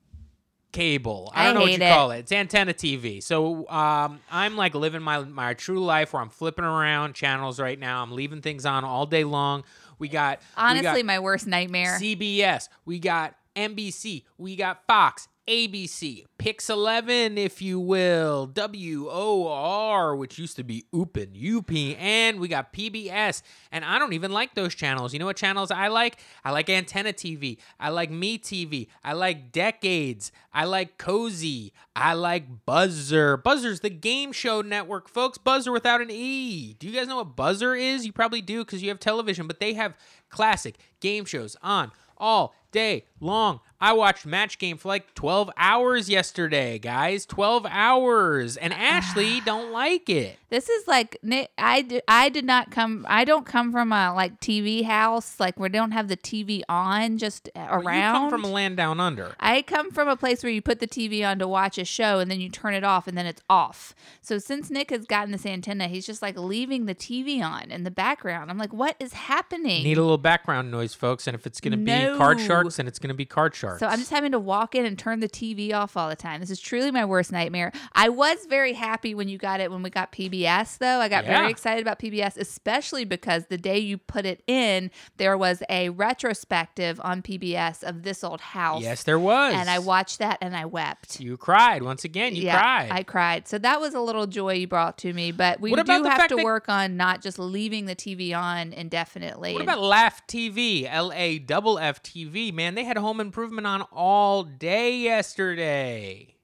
[0.72, 1.32] cable.
[1.34, 1.90] I I don't know what you it.
[1.90, 2.20] call it.
[2.20, 3.22] It's antenna TV.
[3.24, 7.80] So um, I'm like living my my true life where I'm flipping around channels right
[7.80, 8.04] now.
[8.04, 9.64] I'm leaving things on all day long.
[10.00, 11.98] We got we got Honestly, my worst nightmare.
[12.00, 12.70] CBS.
[12.86, 14.24] We got NBC.
[14.38, 15.28] We got Fox.
[15.48, 22.50] ABC, Pix 11, if you will, WOR, which used to be Oopin, UP, and we
[22.50, 23.42] got PBS.
[23.72, 25.14] And I don't even like those channels.
[25.14, 26.20] You know what channels I like?
[26.44, 27.60] I like Antenna TV.
[27.80, 28.88] I like Me TV.
[29.06, 30.34] I like Decades.
[30.54, 31.72] I like Cozi.
[31.96, 33.42] I like Buzzr.
[33.42, 35.38] Buzzr's the game show network, folks.
[35.38, 36.74] Buzzer without an E.
[36.74, 38.06] Do you guys know what Buzzr is?
[38.06, 39.96] You probably do because you have television, but they have
[40.30, 43.60] classic game shows on all day long.
[43.80, 47.28] I watched Match Game for like 12 hours yesterday, guys.
[47.28, 48.58] 12 hours.
[48.58, 50.40] And Ashley don't like it.
[50.50, 51.52] This is like Nick.
[51.60, 53.06] I did, I did not come.
[53.08, 57.20] I don't come from a like TV house like we don't have the TV on
[57.20, 57.86] just around.
[58.16, 59.36] You come from a land down under.
[59.40, 62.18] I come from a place where you put the TV on to watch a show
[62.18, 63.94] and then you turn it off and then it's off.
[64.22, 67.84] So since Nick has gotten this antenna, he's just like leaving the TV on in
[67.84, 68.50] the background.
[68.50, 69.84] I'm like, what is happening?
[69.84, 71.28] Need a little background noise, folks.
[71.28, 72.14] And if it's going to No.
[72.14, 73.80] be card sharks, then it's going to be card sharks.
[73.80, 76.40] So I'm just having to walk in and turn the TV off all the time.
[76.42, 77.72] This is truly my worst nightmare.
[77.94, 81.00] I was very happy when you got it when we got PBS though.
[81.00, 81.38] I got Yeah.
[81.40, 85.90] very excited about PBS especially because the day you put it in, there was a
[85.90, 88.84] retrospective on PBS of this old house.
[88.84, 89.54] Yes, there was.
[89.54, 91.20] And I watched that and I wept.
[91.20, 92.36] You cried once again.
[92.36, 92.90] You yeah, cried.
[92.92, 93.48] I cried.
[93.48, 95.32] So that was a little joy you brought to me.
[95.32, 99.54] But we do have to work on not just leaving the TV on indefinitely.
[99.54, 100.88] What about Laff TV?
[100.90, 102.54] L A double F TV.
[102.54, 106.36] Man, they had home improvement on all day yesterday.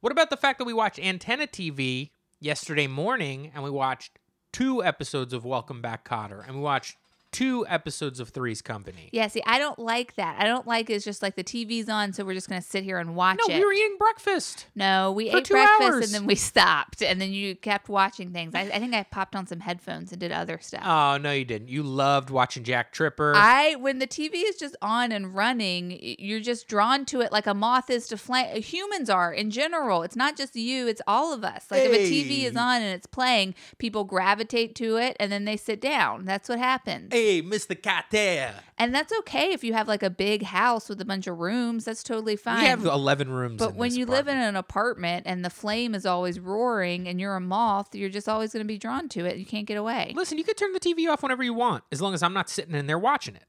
[0.00, 4.18] What about the fact that we watched Antenna TV yesterday morning and we watched
[4.52, 6.96] two episodes of Welcome Back Kotter and we watched
[7.34, 9.08] two episodes of Three's Company?
[9.12, 10.36] Yeah, see, I don't like that.
[10.40, 12.98] I don't like it's just like the TV's on, so we're just gonna sit here
[12.98, 13.58] and watch No, it.
[13.58, 14.66] we were eating breakfast.
[14.74, 16.04] no, we ate breakfast hours.
[16.06, 18.54] and then we stopped, and then you kept watching things.
[18.54, 20.82] I, I think I popped on some headphones and did other stuff.
[20.84, 21.68] Oh, no, you didn't.
[21.68, 23.32] You loved watching Jack Tripper.
[23.36, 27.46] I when the TV is just on and running, you're just drawn to it like
[27.46, 28.62] a moth is to flame.
[28.62, 30.02] Humans are in general.
[30.04, 31.66] It's not just you; it's all of us.
[31.70, 35.44] Like if a TV is on and it's playing, people gravitate to it and then
[35.44, 36.24] they sit down.
[36.24, 37.12] That's what happens.
[37.12, 37.80] hey, Mr.
[37.80, 38.54] Carter.
[38.78, 41.84] And that's okay if you have like a big house with a bunch of rooms.
[41.84, 42.62] That's totally fine.
[42.62, 43.58] We have 11 rooms.
[43.58, 47.36] But when you live in an apartment and the flame is always roaring and you're
[47.36, 49.36] a moth, you're just always going to be drawn to it.
[49.36, 50.12] You can't get away.
[50.16, 52.48] Listen, you could turn the TV off whenever you want, as long as I'm not
[52.48, 53.44] sitting in there watching it.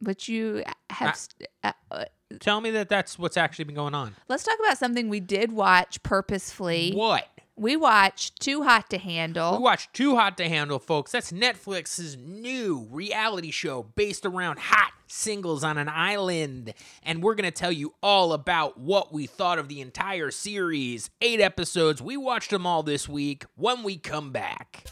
[0.00, 1.16] But you have.
[1.16, 2.04] st- uh, uh,
[2.38, 4.14] Tell me that that's what's actually been going on.
[4.28, 6.92] let's talk about something we did watch purposefully.
[6.94, 7.26] What?
[7.60, 9.58] We watched Too Hot to Handle.
[9.58, 11.12] We watched Too Hot to Handle, folks.
[11.12, 16.72] That's Netflix's new reality show based around hot singles on an island.
[17.02, 21.10] And we're going to tell you all about what we thought of the entire series.
[21.20, 22.00] Eight episodes.
[22.00, 24.86] We watched them all this week when we come back.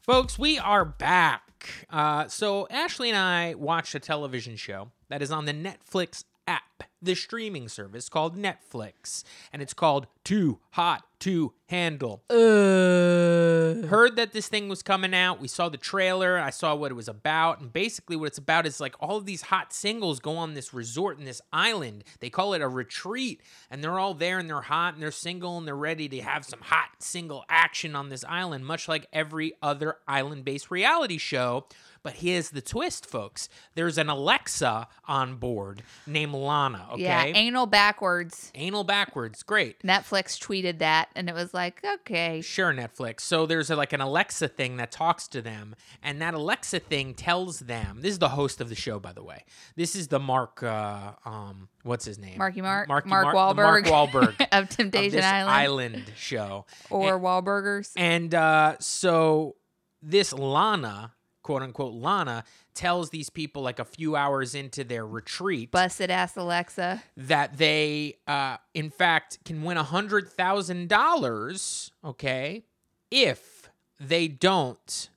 [0.00, 1.86] Folks, we are back.
[1.90, 6.84] Uh, so, Ashley and I watched a television show that is on the Netflix app,
[7.02, 12.22] the streaming service called Netflix, and it's called Too Hot to Handle.
[12.28, 15.40] Uh, Heard that this thing was coming out.
[15.40, 16.38] We saw the trailer.
[16.38, 17.60] I saw what it was about.
[17.60, 20.72] And basically, what it's about is like all of these hot singles go on this
[20.74, 22.04] resort in this island.
[22.20, 23.40] They call it a retreat.
[23.70, 26.44] And they're all there and they're hot and they're single and they're ready to have
[26.44, 31.66] some hot single action on this island, much like every other island based reality show.
[32.06, 33.48] But here's the twist, folks.
[33.74, 37.02] There's an Alexa on board named Lana, okay?
[37.02, 38.52] Yeah, anal backwards.
[38.54, 39.42] Anal backwards.
[39.42, 39.82] Great.
[39.82, 43.22] Netflix tweeted that, and it was like, okay, Sure, Netflix.
[43.22, 47.12] So there's a, like an Alexa thing that talks to them, and that Alexa thing
[47.12, 47.98] tells them.
[48.02, 49.42] This is the host of the show, by the way.
[49.74, 50.62] This is the Mark.
[50.62, 52.38] Uh, um, what's his name?
[52.38, 56.12] Marky Mark, Marky Mark Mark, the Mark Wahlberg Wahlberg of of Temptation this Island, island
[56.14, 56.66] show.
[56.88, 57.90] or Wahlburgers.
[57.96, 59.56] And uh, so
[60.02, 61.14] this Lana,
[61.46, 62.42] quote unquote Lana,
[62.74, 67.04] tells these people like a few hours into their retreat Busted ass Alexa.
[67.16, 71.92] that they, uh, in fact, can win a hundred thousand dollars.
[72.04, 72.64] Okay,
[73.12, 75.08] if they don't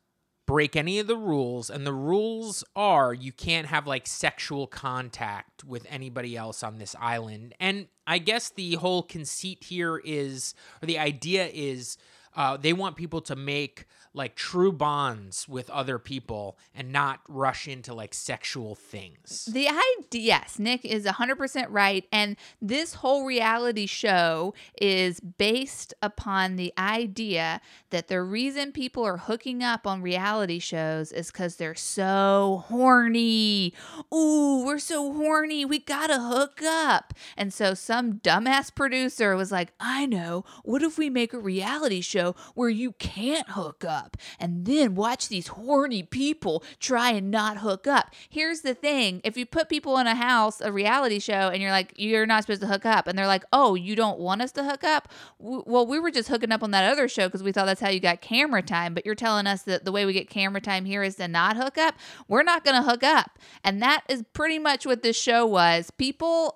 [0.45, 5.63] break any of the rules, and the rules are you can't have like sexual contact
[5.63, 7.55] with anybody else on this island.
[7.59, 11.97] And I guess the whole conceit here is, or the idea is,
[12.35, 13.85] uh, they want people to make
[14.19, 19.45] like true bonds with other people and not rush into like sexual things.
[19.51, 22.05] The idea, yes, Nick is 100% right.
[22.11, 29.15] And this whole reality show is based upon the idea that the reason people are
[29.15, 33.73] hooking up on reality shows is because they're so horny.
[34.13, 35.63] Ooh, we're so horny.
[35.63, 37.13] We gotta hook up.
[37.37, 40.43] And so some dumbass producer was like, I know.
[40.63, 44.08] What if we make a reality show where you can't hook up
[44.39, 48.13] and then watch these horny people try and not hook up.
[48.29, 51.71] Here's the thing if you put people in a house, a reality show, and you're
[51.71, 54.51] like, you're not supposed to hook up, and they're like, oh, you don't want us
[54.53, 55.09] to hook up?
[55.39, 57.89] Well, we were just hooking up on that other show because we thought that's how
[57.89, 60.85] you got camera time, but you're telling us that the way we get camera time
[60.85, 61.95] here is to not hook up.
[62.27, 63.37] We're not going to hook up.
[63.63, 65.91] And that is pretty much what this show was.
[65.91, 66.55] People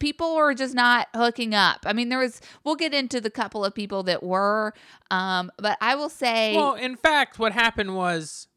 [0.00, 1.80] people were just not hooking up.
[1.86, 2.40] I mean, there was.
[2.64, 4.74] We'll get into the couple of people that were,
[5.10, 8.48] um, but I will say, Well, in fact, what happened was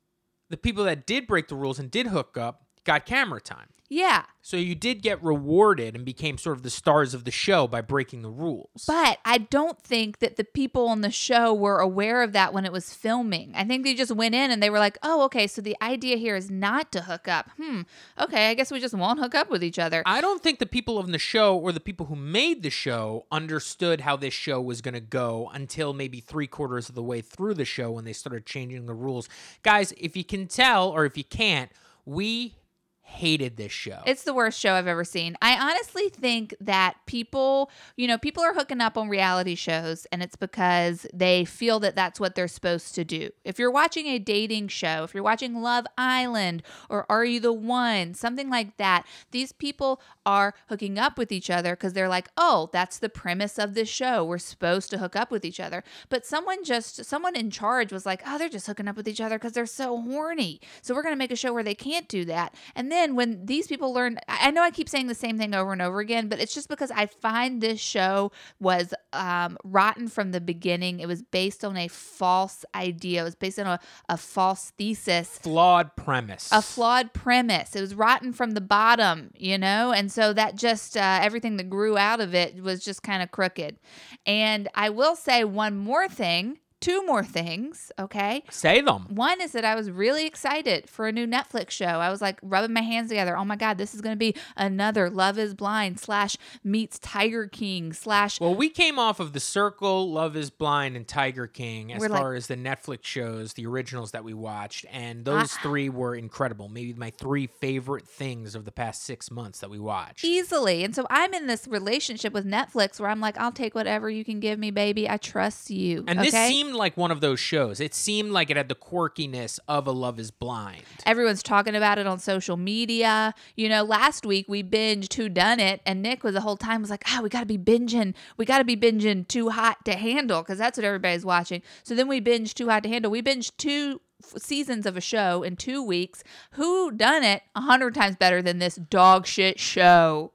[0.49, 3.67] the people that did break the rules and did hook up got camera time.
[3.93, 4.23] Yeah.
[4.41, 7.81] So you did get rewarded and became sort of the stars of the show by
[7.81, 8.83] breaking the rules.
[8.87, 12.65] But I don't think that the people on the show were aware of that when
[12.65, 13.53] it was filming.
[13.55, 16.17] I think they just went in and they were like, "Oh, okay, so the idea
[16.17, 17.83] here is not to hook up." Hmm.
[18.19, 20.03] Okay, I guess we just won't hook up with each other.
[20.05, 23.25] I don't think the people on the show or the people who made the show
[23.31, 27.21] understood how this show was going to go until maybe three quarters of the way
[27.21, 29.29] through the show when they started changing the rules.
[29.61, 31.71] Guys, if you can tell or if you can't,
[32.05, 32.55] we
[33.05, 34.01] hated this show.
[34.05, 35.37] It's the worst show I've ever seen.
[35.41, 40.23] I honestly think that people, you know, people are hooking up on reality shows and
[40.23, 43.29] it's because they feel that that's what they're supposed to do.
[43.43, 47.53] If you're watching a dating show, if you're watching Love Island or Are You the
[47.53, 52.29] One, something like that, these people are hooking up with each other because they're like,
[52.37, 54.23] oh, that's the premise of this show.
[54.23, 55.83] We're supposed to hook up with each other.
[56.07, 59.21] But someone just, someone in charge was like, oh, they're just hooking up with each
[59.21, 60.61] other because they're so horny.
[60.81, 62.55] So we're going to make a show where they can't do that.
[62.75, 65.73] And then when these people learn, I know I keep saying the same thing over
[65.73, 70.31] and over again, but it's just because I find this show was um, rotten from
[70.31, 70.99] the beginning.
[70.99, 75.39] It was based on a false idea, it was based on a, a false thesis
[75.39, 76.49] flawed premise.
[76.51, 77.75] a flawed premise.
[77.75, 79.91] It was rotten from the bottom, you know?
[79.91, 83.31] And so that just, uh, everything that grew out of it was just kind of
[83.31, 83.79] crooked.
[84.25, 88.43] And I will say one more thing, two more things, okay?
[88.49, 89.05] Say them.
[89.09, 91.85] One is that I was really excited for a new Netflix show.
[91.85, 93.37] I was like rubbing my hands together.
[93.37, 97.47] Oh my God, this is going to be another Love is Blind slash meets Tiger
[97.47, 98.39] King slash.
[98.39, 102.09] Well, we came off of The Circle, Love is Blind, and Tiger King as We're
[102.09, 105.63] like- far as the Netflix shows, the originals that we watched, and those uh-uh.
[105.63, 106.67] three were incredible.
[106.67, 110.25] Maybe my three favorite things of the past six months that we watched.
[110.25, 110.83] Easily.
[110.83, 114.25] And so I'm in this relationship with Netflix where I'm like, I'll take whatever you
[114.25, 115.09] can give me, baby.
[115.09, 116.03] I trust you.
[116.07, 116.29] And okay?
[116.29, 117.79] this seemed like one of those shows.
[117.79, 120.83] It seemed like it had the quirkiness of a Love is Blind.
[121.05, 123.33] Everyone's talking about it on social media.
[123.55, 126.81] You know, last week we binged Who Done It, and Nick was the whole time
[126.81, 128.13] was like, "Ah, we got to be binging.
[128.37, 131.95] We got to be binging Too Hot to Handle because that's what everybody's watching." So
[131.95, 133.11] then we binged Too Hot to Handle.
[133.11, 136.23] We binged two f- seasons of a show in two weeks.
[136.51, 137.43] Who Done It?
[137.55, 140.31] A hundred times better than this dog shit show.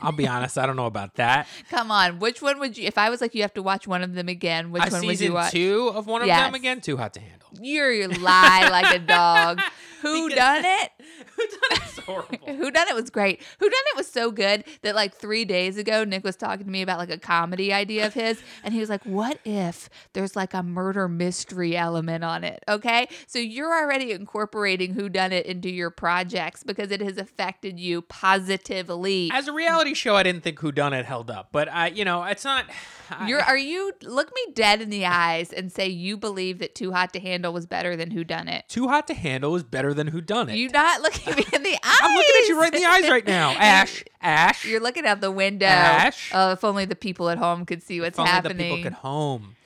[0.00, 1.48] I'll be honest, I don't know about that.
[1.70, 2.86] Come on, which one would you?
[2.86, 4.70] If I was like, you have to watch one of them again.
[4.70, 5.50] Which A one would you season watch?
[5.52, 6.46] two of one of Yes.
[6.46, 7.47] them again, too hot to handle.
[7.60, 9.60] You're you lie like a dog.
[10.02, 10.90] Who Because- done it?
[11.36, 12.38] Who done it's horrible.
[12.46, 13.42] Who Done It was great.
[13.58, 16.70] Who Done It was so good that like three days ago, Nick was talking to
[16.70, 20.34] me about like a comedy idea of his, and he was like, "What if there's
[20.36, 25.46] like a murder mystery element on it?" Okay, so you're already incorporating Who Done It
[25.46, 29.30] into your projects because it has affected you positively.
[29.32, 32.04] As a reality show, I didn't think Who Done It held up, but I, you
[32.04, 32.66] know, it's not.
[33.10, 36.74] I- You're are you look me dead in the eyes and say you believe that
[36.74, 38.64] Too Hot to Handle was better than Who Done It?
[38.68, 40.56] Too hot to handle is better than Who Done It.
[40.56, 41.78] You're not looking me in the eyes.
[42.02, 44.04] I'm looking at you right in the eyes right now, Ash.
[44.20, 44.64] Ash.
[44.64, 45.66] You're looking out the window.
[45.66, 46.30] Ash.
[46.34, 48.56] Oh, if only the people at home could see what's if only happening.
[48.56, 49.56] the people could home.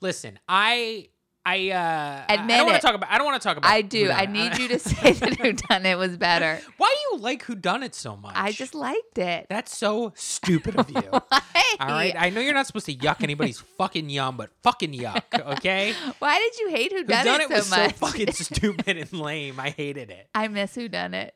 [0.00, 1.08] Listen, I,
[1.50, 3.10] I, uh, I- I don't want to talk about.
[3.10, 3.70] I don't want to talk about.
[3.70, 4.10] I do.
[4.10, 6.60] I need you to say that Who Done It was better.
[6.76, 8.34] Why do you like Who Done It so much?
[8.36, 9.46] I just liked it.
[9.48, 11.02] That's so stupid of you.
[11.12, 15.22] All right, I know you're not supposed to yuck anybody's fucking yum, but fucking yuck,
[15.56, 15.94] okay?
[16.18, 19.58] Why did you hate Who Done, It It was so so fucking stupid and lame.
[19.60, 20.28] I hated it.
[20.34, 21.34] I miss Who Done It.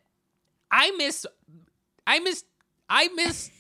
[0.70, 1.26] I miss,
[2.06, 2.44] I miss,
[2.88, 3.50] I miss,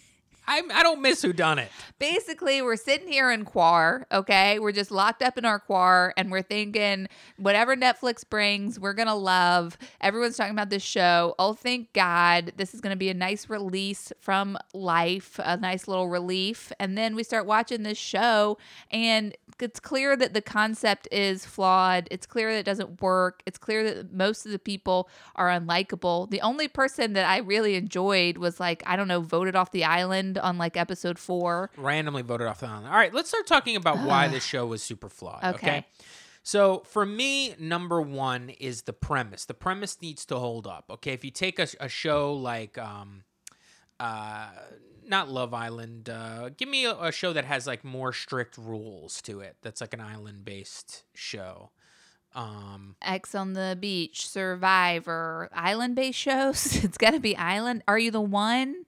[0.46, 1.70] I, I don't miss Who Done It.
[1.98, 4.58] Basically, we're sitting here in Quar, okay?
[4.58, 9.08] We're just locked up in our Quar and we're thinking whatever Netflix brings, we're going
[9.08, 9.78] to love.
[10.00, 11.34] Everyone's talking about this show.
[11.38, 12.52] Oh, thank God.
[12.56, 16.72] This is going to be a nice release from life, a nice little relief.
[16.80, 18.58] And then we start watching this show
[18.90, 22.08] and it's clear that the concept is flawed.
[22.10, 23.42] It's clear that it doesn't work.
[23.46, 26.30] It's clear that most of the people are unlikable.
[26.30, 29.84] The only person that I really enjoyed was like, I don't know, voted off the
[29.84, 31.70] island on like episode four.
[31.76, 32.86] randomly voted off the island.
[32.86, 35.42] All right, let's start talking about why this show was super flawed.
[35.42, 35.54] Okay.
[35.54, 35.86] Okay.
[36.42, 39.44] So for me, number one is the premise.
[39.44, 40.86] The premise needs to hold up.
[40.90, 41.12] Okay.
[41.12, 43.22] If you take a, a show like um,
[44.00, 44.48] uh,
[45.06, 46.08] not Love Island.
[46.08, 49.56] Uh, give me a, a show that has like more strict rules to it.
[49.62, 51.70] That's like an island based show.
[52.34, 56.76] Um, X on the Beach, Survivor, island based shows.
[56.84, 57.82] it's got to be island.
[57.86, 58.86] Are you the one?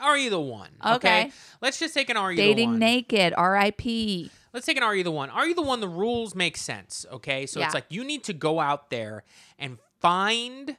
[0.00, 0.70] Are you the one?
[0.84, 1.30] Okay.
[1.60, 2.78] Let's just take an Are you the Dating one.
[2.78, 4.30] naked, R.I.P.
[4.52, 5.30] Let's take an Are you the one?
[5.30, 5.80] Are you the one?
[5.80, 7.06] The rules make sense.
[7.10, 7.46] Okay.
[7.46, 7.66] So Yeah.
[7.66, 9.24] it's like you need to go out there
[9.58, 10.76] and find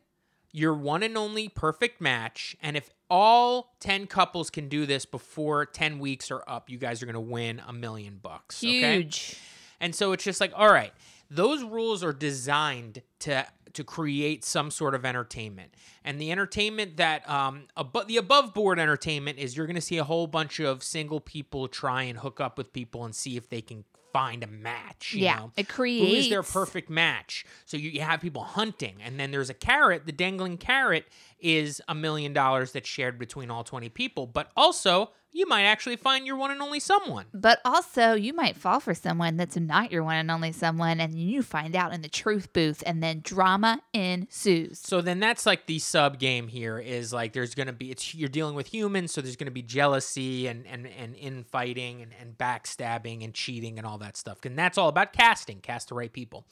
[0.52, 2.56] your one and only perfect match.
[2.62, 7.02] And if all 10 couples can do this before 10 weeks are up, you guys
[7.02, 8.64] are going to win a million bucks.
[8.64, 8.98] Okay?
[9.02, 9.38] Huge.
[9.80, 10.94] And so it's just like, all right,
[11.30, 15.74] those rules are designed to to create some sort of entertainment.
[16.04, 19.98] And the entertainment that um abo- the above board entertainment is you're going to see
[19.98, 23.50] a whole bunch of single people try and hook up with people and see if
[23.50, 25.52] they can find a match, you Yeah, know?
[25.58, 27.46] it Who is their perfect match?
[27.66, 31.06] So you, you have people hunting and then there's a carrot, the dangling carrot
[31.40, 35.96] is a million dollars that's shared between all 20 people, but also you might actually
[35.96, 37.26] find your one and only someone.
[37.34, 41.16] But also, you might fall for someone that's not your one and only someone, and
[41.16, 44.80] you find out in the truth booth, and then drama ensues.
[44.80, 48.30] So then that's like the sub game here is like there's gonna be it's you're
[48.30, 53.24] dealing with humans, so there's gonna be jealousy and and and infighting and, and backstabbing
[53.24, 54.46] and cheating and all that stuff.
[54.46, 56.46] And that's all about casting, cast the right people.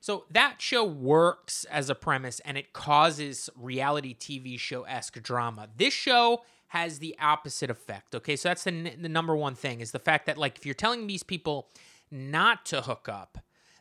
[0.00, 5.68] So that show works as a premise and it causes reality TV show esque drama.
[5.76, 8.14] This show has the opposite effect.
[8.14, 10.64] Okay, so that's the, n- the number one thing is the fact that like if
[10.64, 11.68] you're telling these people
[12.10, 13.36] not to hook up,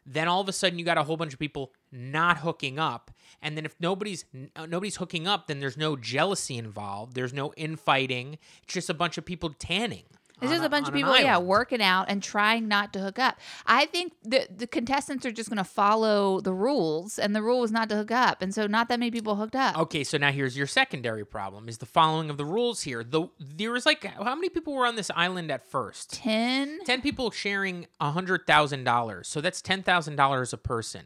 [0.06, 3.10] then all of a sudden you got a whole bunch of people not hooking up,
[3.42, 4.26] and then if nobody's
[4.58, 7.16] uh, nobody's hooking up, then there's no jealousy involved.
[7.16, 8.38] There's no infighting.
[8.64, 10.04] It's just a bunch of people tanning.
[10.42, 13.38] It's just a bunch of people, yeah, working out and trying not to hook up.
[13.66, 17.60] I think the the contestants are just going to follow the rules, and the rule
[17.60, 19.78] was not to hook up, and so not that many people hooked up.
[19.78, 23.04] Okay, so now here's your secondary problem: is the following of the rules here.
[23.04, 26.14] The there was like how many people were on this island at first?
[26.14, 26.80] Ten.
[26.86, 29.26] 10 people sharing a $100,000.
[29.26, 31.02] So that's $10,000 a person.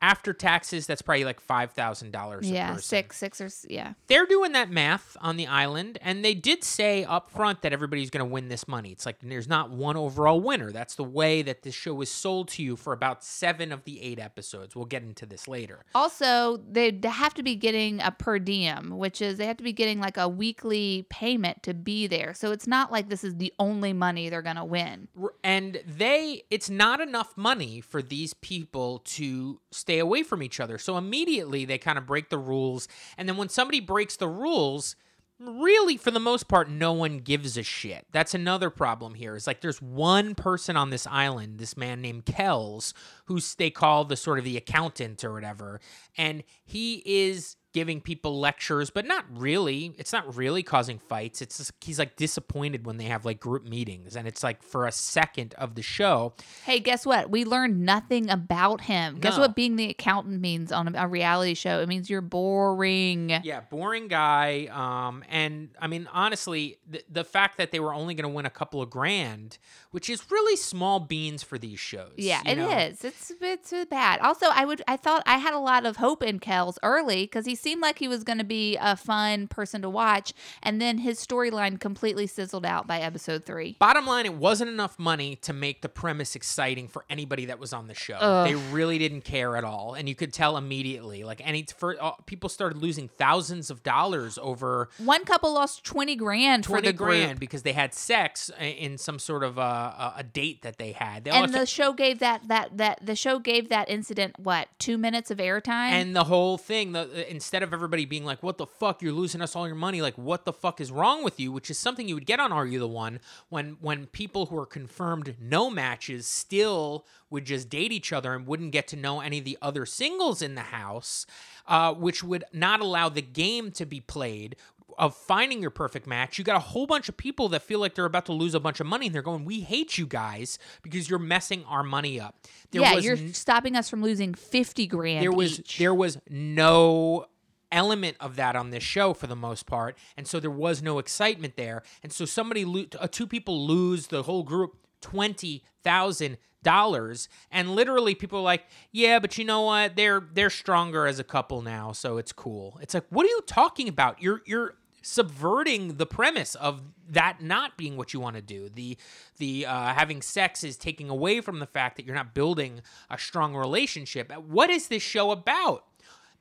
[0.00, 2.82] After taxes, that's probably like $5,000 Yeah, person.
[2.82, 3.94] six, six or yeah.
[4.06, 8.10] They're doing that math on the island, and they did say up front that everybody's
[8.10, 8.92] going to win this money.
[8.92, 10.72] It's like there's not one overall winner.
[10.72, 14.02] That's the way that this show was sold to you for about seven of the
[14.02, 14.76] eight episodes.
[14.76, 15.84] We'll get into this later.
[15.94, 19.72] Also, they have to be getting a per diem, which is they have to be
[19.72, 22.34] getting like a weekly payment to be there.
[22.34, 25.08] So it's not like this is the only money they're going to win.
[25.42, 30.78] And they it's not enough money for these people to stay away from each other.
[30.78, 32.88] So immediately they kind of break the rules.
[33.18, 34.96] And then when somebody breaks the rules
[35.38, 38.06] really for the most part no one gives a shit.
[38.12, 39.36] That's another problem here.
[39.36, 42.94] Is like there's one person on this island this man named kelz
[43.26, 45.80] who's they call the sort of the accountant or whatever.
[46.16, 51.58] And he is giving people lectures but not really it's not really causing fights it's
[51.58, 54.92] just, he's like disappointed when they have like group meetings and it's like for a
[54.92, 56.32] second of the show
[56.64, 57.30] Hey, guess what?
[57.30, 59.18] We learned nothing about him.
[59.18, 61.80] Guess what being the accountant means on a, reality show?
[61.80, 63.30] It means you're boring.
[63.42, 64.68] Yeah, boring guy.
[64.72, 68.46] Um, and I mean, honestly, the, the fact that they were only going to win
[68.46, 69.58] a couple of grand,
[69.90, 72.14] which is really small beans for these shows.
[72.16, 73.02] Yeah, it is.
[73.02, 73.08] know?
[73.08, 74.20] It's it's uh, bad.
[74.20, 77.46] Also, I would I thought I had a lot of hope in Kelz early because
[77.46, 80.98] he seemed like he was going to be a fun person to watch, and then
[80.98, 83.74] his storyline completely sizzled out by episode three.
[83.80, 87.72] Bottom line, it wasn't enough money to make the premise exciting for anybody that was
[87.72, 88.18] on the show.
[88.20, 88.46] Ugh.
[88.46, 91.24] They really didn't care at all, and you could tell immediately.
[91.24, 96.16] Like any, for uh, people started losing thousands of dollars over One couple lost twenty
[96.16, 99.62] grand for twenty the grand group, because they had sex in some sort of uh,
[99.62, 101.24] a, a date that they had.
[101.24, 104.98] They and the show gave that that that the show gave that incident what two
[104.98, 105.90] minutes of airtime.
[105.90, 109.40] and the whole thing the instead of everybody being like what the fuck you're losing
[109.40, 112.08] us all your money like what the fuck is wrong with you which is something
[112.08, 115.70] you would get on are you the one when when people who are confirmed no
[115.70, 119.58] matches still would just date each other and wouldn't get to know any of the
[119.60, 121.26] other singles in the house
[121.66, 124.56] uh, which would not allow the game to be played
[124.98, 127.94] of finding your perfect match, you got a whole bunch of people that feel like
[127.94, 130.58] they're about to lose a bunch of money and they're going, We hate you guys
[130.82, 132.36] because you're messing our money up.
[132.70, 135.22] There yeah, you're n- stopping us from losing fifty grand.
[135.22, 135.78] there was each.
[135.78, 137.26] there was no
[137.74, 140.98] element of that on this show for the most part and so there was no
[140.98, 141.82] excitement there.
[142.02, 148.38] And so somebody lo- uh, two people lose the whole group $20,000 and literally people
[148.38, 149.96] are like yeah but you know what?
[149.96, 152.78] They're they're stronger as a couple now so it's cool.
[152.80, 154.22] It's like what are you talking about?
[154.22, 158.68] You're you're subverting the premise of that not being what you want to do.
[158.68, 158.96] The
[159.38, 163.18] the uh, having sex is taking away from the fact that you're not building a
[163.18, 164.32] strong relationship.
[164.36, 165.84] What is this show about?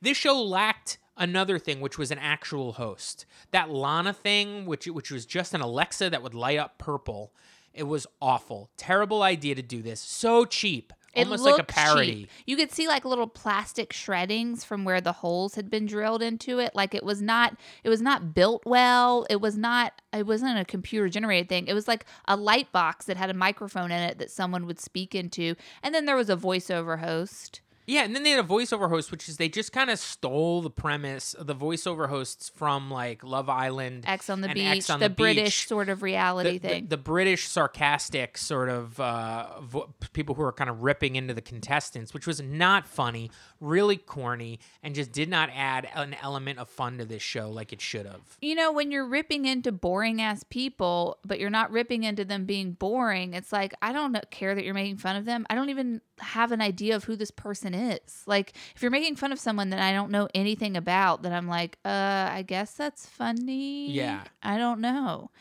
[0.02, 3.26] This show lacked another thing, which was an actual host.
[3.52, 7.34] That Lana thing, which which was just an Alexa that would light up purple.
[7.74, 8.70] It was awful.
[8.78, 10.00] Terrible idea to do this.
[10.00, 10.94] So cheap.
[11.14, 12.14] It Almost like a parody.
[12.14, 12.30] cheap.
[12.48, 16.58] You could see like little plastic shreddings from where the holes had been drilled into
[16.58, 16.74] it.
[16.74, 19.28] Like it was not it was not built well.
[19.30, 21.68] It was not it wasn't a computer generated thing.
[21.68, 24.80] It was like a light box that had a microphone in it that someone would
[24.80, 25.56] speak into.
[25.84, 27.62] And then there was a voiceover host.
[27.86, 30.62] Yeah, and then they had a voiceover host, which is they just kind of stole
[30.62, 35.00] the premise of the voiceover hosts from like Love Island, Ex on the beach, on
[35.00, 35.68] the, the British Beach.
[35.68, 36.88] sort of reality the- thing.
[36.88, 41.42] the British sarcastic sort of uh, vo- people who are kind of ripping into the
[41.42, 43.30] contestants, which was not funny,
[43.60, 47.74] really corny, and just did not add an element of fun to this show like
[47.74, 48.38] it should have.
[48.42, 52.46] you know, when you're ripping into boring ass people, but you're not ripping into them
[52.46, 55.46] being boring, it's like, I don't care that you're making fun of them.
[55.50, 58.24] I don't even have an idea of who this person is.
[58.26, 61.48] Like, if you're making fun of someone that I don't know anything about, then I'm
[61.48, 63.92] like, uh, I guess that's funny.
[63.92, 64.24] Yeah.
[64.42, 65.32] I don't know.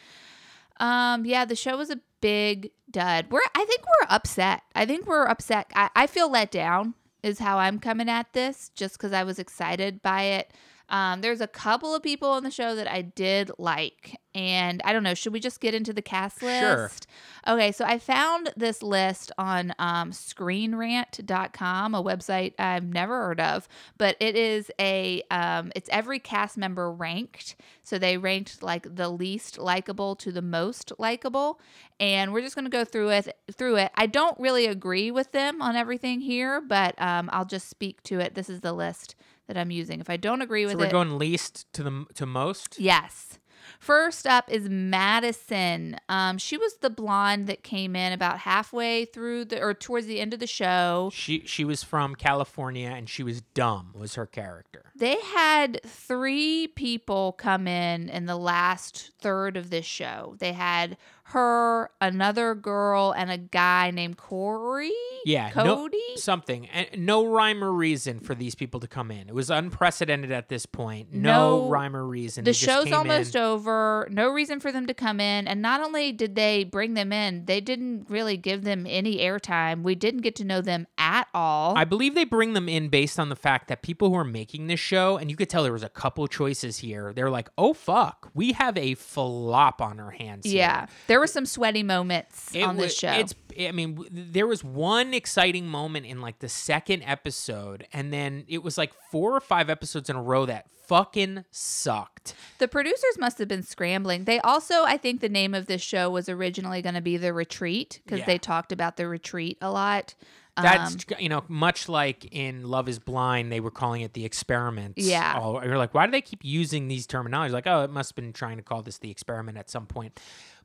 [0.79, 3.27] Um, yeah, the show was a big dud.
[3.31, 4.63] We're I think we're upset.
[4.75, 5.71] I think we're upset.
[5.75, 9.39] I, I feel let down is how I'm coming at this, just because I was
[9.39, 10.53] excited by it.
[10.93, 14.93] Um, there's a couple of people on the show that I did like, and I
[14.93, 15.15] don't know.
[15.15, 16.61] Should we just get into the cast list?
[16.61, 17.55] Sure.
[17.55, 23.67] Okay, so I found this list on um, ScreenRant.com, a website I've never heard of,
[23.97, 27.57] but it is a um, it's every cast member ranked.
[27.85, 31.59] So they ranked like the least likable to the most likable,
[31.99, 33.35] and we're just gonna go through it.
[33.51, 37.71] Through it, I don't really agree with them on everything here, but um, I'll just
[37.71, 38.35] speak to it.
[38.35, 39.15] This is the list
[39.49, 40.01] that I'm using.
[40.01, 40.77] If I don't agree with it.
[40.77, 42.79] So we're it, going least to the to most.
[42.79, 43.39] Yes.
[43.79, 45.97] First up is Madison.
[46.09, 50.21] Um, she was the blonde that came in about halfway through the or towards the
[50.21, 51.11] end of the show.
[51.13, 53.93] She she was from California and she was dumb.
[53.95, 54.93] Was her character?
[54.95, 60.37] They had three people come in in the last third of this show.
[60.39, 60.97] They had
[61.33, 64.91] her, another girl, and a guy named Corey.
[65.25, 65.99] Yeah, no- Cody.
[66.17, 69.29] something and no rhyme or reason for these people to come in.
[69.29, 71.13] It was unprecedented at this point.
[71.13, 72.45] No, No- rhyme or reason.
[72.45, 73.43] the They show's almost in.
[73.43, 74.09] over.
[74.11, 75.47] No reason for them to come in.
[75.47, 79.83] And not only did they bring them in, they didn't really give them any airtime.
[79.83, 81.77] We didn't get to know them at all.
[81.77, 84.67] I believe they bring them in based on the fact that people who are making
[84.67, 87.13] this show, and you could tell there was a couple choices here.
[87.13, 90.87] They're like, "Oh fuck, we have a flop on our hands." here." yeah.
[91.07, 93.13] There were some sweaty moments on this show.
[93.13, 93.35] It's.
[93.59, 98.63] I mean, there was one exciting moment in like the second episode, and then it
[98.63, 102.35] was like four or five episodes in a row that fucking sucked.
[102.59, 104.25] the producers must have been scrambling.
[104.25, 107.33] They also, I think the name of this show was originally going to be The
[107.33, 108.27] Retreat because Yeah.
[108.27, 110.15] they talked about the retreat a lot.
[110.57, 114.27] That's Um, you know much like in Love Is Blind, they were calling it the
[114.27, 114.95] experiment.
[114.99, 115.39] Yeah.
[115.41, 117.53] all, you're like, why do they keep using these terminologies?
[117.53, 120.21] Like, oh, it must have been trying to call this the experiment at some point.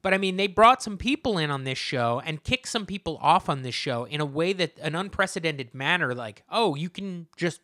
[0.08, 3.20] But I mean, they brought some people in on this show and kicked some people
[3.22, 6.16] off on this show in a way that an unprecedented manner.
[6.16, 7.60] Like, oh, you can just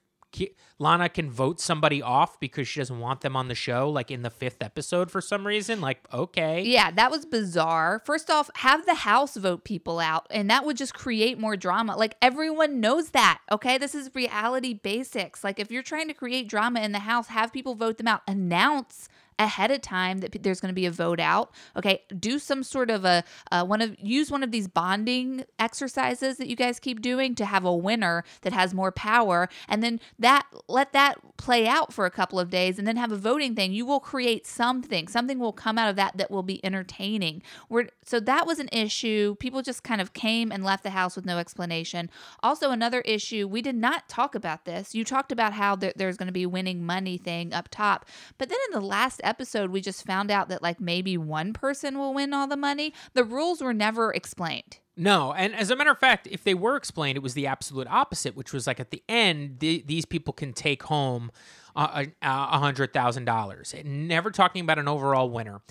[0.79, 4.23] Lana can vote somebody off because she doesn't want them on the show, like in
[4.23, 5.79] the fifth episode for some reason.
[5.79, 8.01] Like, okay, Yeah, that was bizarre.
[8.03, 11.95] First off, have the House vote people out, and that would just create more drama.
[11.95, 13.77] Like, everyone knows that, okay?
[13.77, 15.45] This is reality basics.
[15.45, 18.21] Like, if you're trying to create drama in the House, have people vote them out.
[18.27, 19.07] Announce
[19.39, 22.03] ahead of time that there's going to be a vote out okay?
[22.17, 26.47] Do some sort of a uh, one of use one of these bonding exercises that
[26.47, 30.45] you guys keep doing to have a winner that has more power and then that
[30.67, 33.73] let that play out for a couple of days and then have a voting thing.
[33.73, 35.07] You will create something.
[35.07, 37.41] Something will come out of that that will be entertaining.
[37.69, 39.35] We're, so that was an issue.
[39.39, 42.09] People just kind of came and left the house with no explanation.
[42.41, 44.95] Also another issue we did not talk about this.
[44.95, 48.05] You talked about how there, there's going to be winning money thing up top
[48.37, 51.97] but then in the last episode we just found out that like maybe one person
[51.97, 55.89] will win all the money the rules were never explained No, and as a matter
[55.91, 58.91] of fact, if they were explained, it was the absolute opposite, which was like at
[58.91, 61.31] the end, the, these people can take home
[61.75, 63.73] uh, a a hundred thousand dollars.
[63.83, 65.61] Never talking about an overall winner.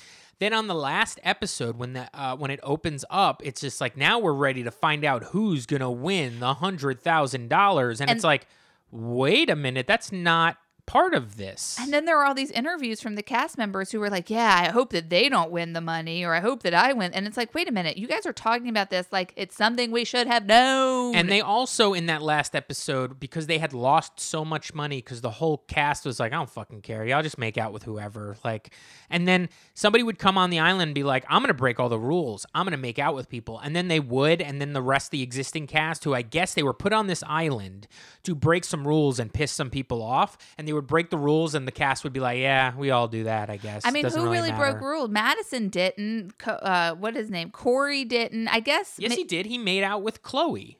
[0.40, 3.96] Then on the last episode, when the uh, when it opens up, it's just like
[3.96, 8.24] now we're ready to find out who's gonna win the hundred thousand dollars, And- it's
[8.24, 8.48] like,
[8.90, 11.76] wait a minute, that's not part of this.
[11.80, 14.62] And then there were all these interviews from the cast members who were like, Yeah,
[14.66, 17.12] I hope that they don't win the money, or I hope that I win.
[17.12, 19.90] And it's like, Wait a minute, you guys are talking about this like it's something
[19.90, 21.14] we should have known.
[21.14, 25.20] And they also in that last episode because they had lost so much money because
[25.20, 27.04] the whole cast was like, I don't fucking care.
[27.04, 28.36] Y'all just make out with whoever.
[28.44, 28.74] Like,
[29.08, 31.88] and then somebody would come on the island and be like, I'm gonna break all
[31.88, 32.44] the rules.
[32.54, 35.10] I'm gonna make out with people, and then they would, and then the rest of
[35.12, 37.86] the existing cast, who I guess they were put on this island
[38.24, 41.18] to break some rules and piss some people off, and they they would break the
[41.18, 43.90] rules, and the cast would be like, "Yeah, we all do that, I guess." I
[43.90, 45.10] mean, Doesn't who really, broke matter." rules?
[45.10, 46.32] Madison didn't.
[46.46, 47.50] Uh, what is his name?
[47.50, 48.48] Corey didn't.
[48.48, 48.94] I guess.
[48.98, 49.44] Yes, ma- he did.
[49.44, 50.78] He made out with Chloe.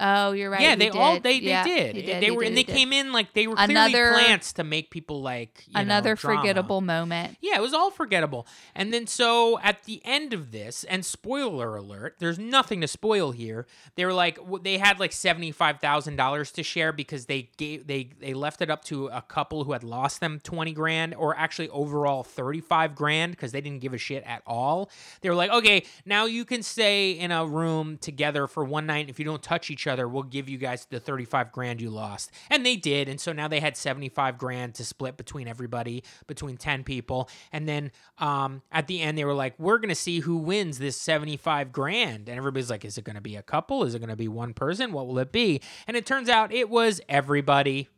[0.00, 0.60] Oh, you're right.
[0.60, 1.22] yeah, they all did.
[1.22, 1.92] they, they Yeah, did.
[1.94, 4.64] did, They were did, and they came in like they were clearly Another- plants to
[4.64, 6.40] make people like you know, Another drama.
[6.40, 7.38] forgettable moment.
[7.40, 8.46] Yeah, it was all forgettable.
[8.74, 13.30] And then so at the end of this, and spoiler alert, there's nothing to spoil
[13.30, 13.66] here.
[13.94, 17.86] They were like they had like seventy five thousand dollars to share because they gave
[17.86, 21.36] they they left it up to a couple who had lost them twenty grand or
[21.36, 24.90] actually overall thirty five grand because they didn't give a shit at all.
[25.20, 29.08] They were like, okay, now you can stay in a room together for one night.
[29.08, 31.90] If you don't touch each other, we'll give you guys the thirty five grand you
[31.90, 32.30] lost.
[32.50, 36.04] And they did, and so now they had seventy five grand to split between everybody,
[36.26, 37.28] between ten people.
[37.52, 41.00] And then um, at the end, they were like, we're gonna see who wins this
[41.00, 42.28] seventy five grand.
[42.28, 43.84] And everybody's like, is it gonna be a couple?
[43.84, 44.92] Is it gonna be one person?
[44.92, 45.60] What will it be?
[45.86, 47.88] And it turns out it was everybody.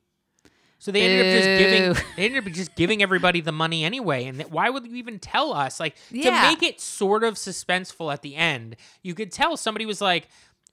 [0.79, 4.27] So they ended up just giving they ended up just giving everybody the money anyway.
[4.27, 5.81] And why would you even tell us?
[5.81, 6.43] Like Yeah.
[6.43, 10.29] to make it sort of suspenseful at the end, you could tell somebody was like,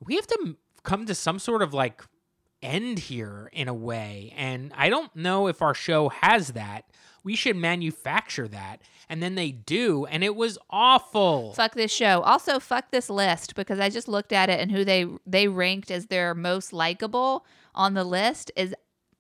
[0.06, 2.04] we have to come to some sort of like
[2.62, 4.34] end here in a way.
[4.38, 6.86] And I don't know if our show has that.
[7.24, 8.82] We should manufacture that.
[9.10, 10.06] And then they do.
[10.06, 11.54] And it was awful.
[11.54, 12.22] Fuck this show.
[12.22, 15.92] Also, fuck this list because I just looked at it and who they they ranked
[15.92, 18.74] as their most likable on the list is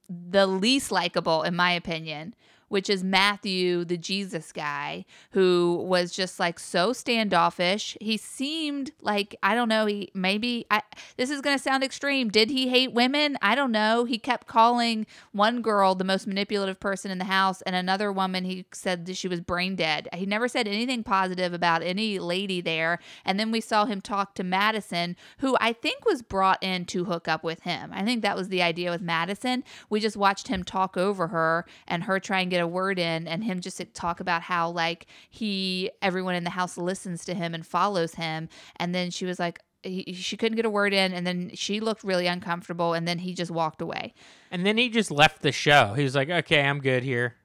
[0.09, 2.35] the least likable in my opinion,
[2.73, 7.95] which is Matthew, the Jesus guy, who was just like so standoffish.
[8.01, 9.85] He seemed like I don't know.
[9.85, 10.81] He maybe I.
[11.15, 12.29] This is gonna sound extreme.
[12.29, 13.37] Did he hate women?
[13.43, 14.05] I don't know.
[14.05, 18.43] He kept calling one girl the most manipulative person in the house, and another woman
[18.43, 20.09] he said that she was brain dead.
[20.11, 22.97] He never said anything positive about any lady there.
[23.23, 27.05] And then we saw him talk to Madison, who I think was brought in to
[27.05, 27.91] hook up with him.
[27.93, 29.63] I think that was the idea with Madison.
[29.91, 33.27] We just watched him talk over her and her try and get a word in,
[33.27, 37.35] and him just to talk about how like he everyone in the house listens to
[37.35, 38.49] him and follows him.
[38.77, 39.59] And then she was like.
[39.85, 43.19] He, she couldn't get a word in, and then she looked really uncomfortable, and then
[43.19, 44.13] he just walked away.
[44.49, 45.93] and then he just left the show.
[45.93, 47.35] He was like, okay, I'm good here.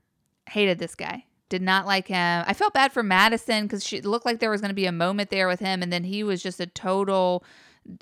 [0.49, 1.25] hated this guy.
[1.49, 2.45] Did not like him.
[2.47, 4.93] I felt bad for Madison because she looked like there was going to be a
[4.93, 7.43] moment there with him, and then he was just a total.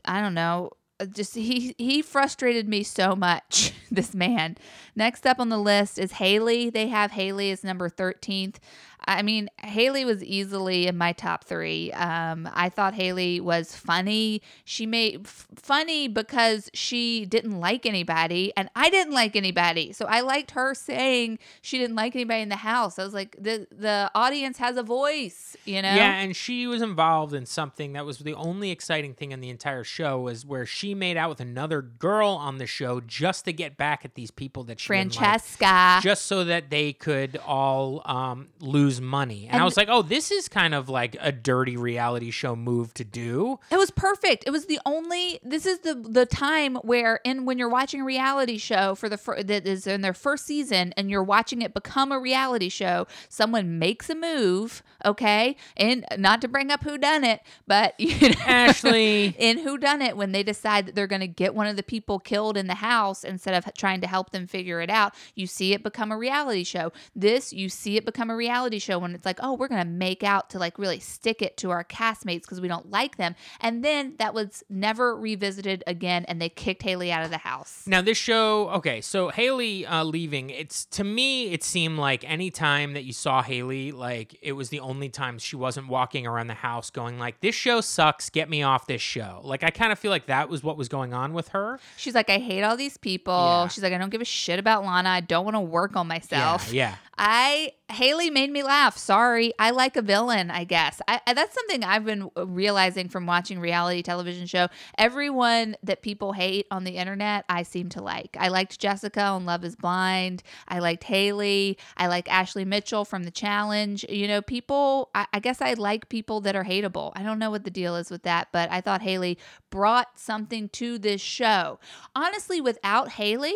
[0.05, 0.73] I don't know.
[1.01, 3.73] Uh, Just he he frustrated me so much.
[3.89, 4.57] This man.
[4.97, 6.71] Next up on the list is Haley.
[6.71, 8.59] They have Haley as number thirteenth.
[9.05, 11.93] I mean, Haley was easily in my top three.
[11.93, 14.43] Um, I thought Haley was funny.
[14.65, 19.93] She made f- funny because she didn't like anybody, and I didn't like anybody.
[19.93, 22.99] So I liked her saying she didn't like anybody in the house.
[22.99, 25.95] I was like, the the audience has a voice, you know?
[25.95, 29.51] Yeah, and she was involved in something that was the only exciting thing in the
[29.51, 33.53] entire show was where she made out with another girl on the show just to
[33.53, 36.01] get back at these people that she didn't like, Francesca.
[36.03, 39.49] just so that they could all um, lose money.
[39.51, 42.95] And, I was like, oh, this is kind of like a dirty reality show move
[42.95, 43.59] to do.
[43.71, 44.45] It was perfect.
[44.47, 45.41] It was the only.
[45.43, 49.19] This is the the time where, in when you're watching a reality show for the
[49.19, 53.07] fir- that is in their first season, and you're watching it become a reality show.
[53.29, 58.29] Someone makes a move, okay, and not to bring up who done it, but you
[58.29, 59.35] know, Ashley.
[59.39, 61.83] in who done it when they decide that they're going to get one of the
[61.83, 65.47] people killed in the house instead of trying to help them figure it out you
[65.47, 69.15] see it become a reality show this you see it become a reality show when
[69.15, 71.85] it's like oh we're going to make out to like really stick it to our
[71.85, 76.49] castmates because we don't like them and then that was never revisited again and they
[76.49, 80.51] kicked haley out of the house Now this show, okay, so Haley uh, leaving.
[80.51, 84.69] It's to me, it seemed like any time that you saw Haley, like it was
[84.71, 88.31] the only time she wasn't walking around the house going like, "This show sucks.
[88.31, 90.89] Get me off this show." Like I kind of feel like that was what was
[90.89, 91.79] going on with her.
[91.97, 93.69] she's like i hate all these people Yeah.
[93.69, 96.07] she's like i don't give a shit about lana i don't want to work on
[96.07, 96.97] myself Yeah, yeah.
[97.19, 98.97] I Haley made me laugh.
[98.99, 100.51] Sorry, I like a villain.
[100.51, 104.67] I guess I, I- that's something I've been uh, realizing from watching reality television show.
[104.99, 108.37] Everyone that people hate on the internet, I seem to like.
[108.41, 110.43] I liked Jessica on Love Is Blind.
[110.67, 111.79] I liked Haley.
[111.97, 114.05] I like Ashley Mitchell from The Challenge.
[114.09, 115.11] You know, people.
[115.15, 117.13] I, I guess I like people that are hateable.
[117.15, 119.39] I don't know what the deal is with that, but I thought Haley
[119.71, 121.79] brought something to this show.
[122.17, 123.55] Honestly, without Haley,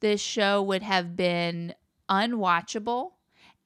[0.00, 1.74] this show would have been
[2.08, 3.10] unwatchable.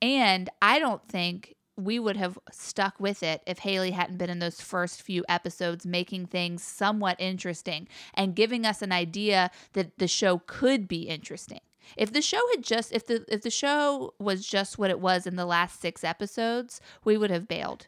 [0.03, 4.41] And I don't think we would have stuck with it if Haley hadn't been in
[4.41, 10.09] those first few episodes, making things somewhat interesting and giving us an idea that the
[10.09, 11.61] show could be interesting.
[11.97, 15.27] If the show had just if the if the show was just what it was
[15.27, 17.87] in the last six episodes, we would have bailed.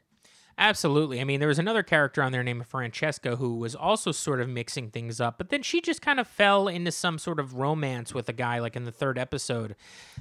[0.57, 1.21] Absolutely.
[1.21, 4.49] I mean, there was another character on there named Francesca who was also sort of
[4.49, 8.15] mixing things up, but then she just kind of fell into some sort of romance
[8.15, 9.75] with a guy like in the third episode.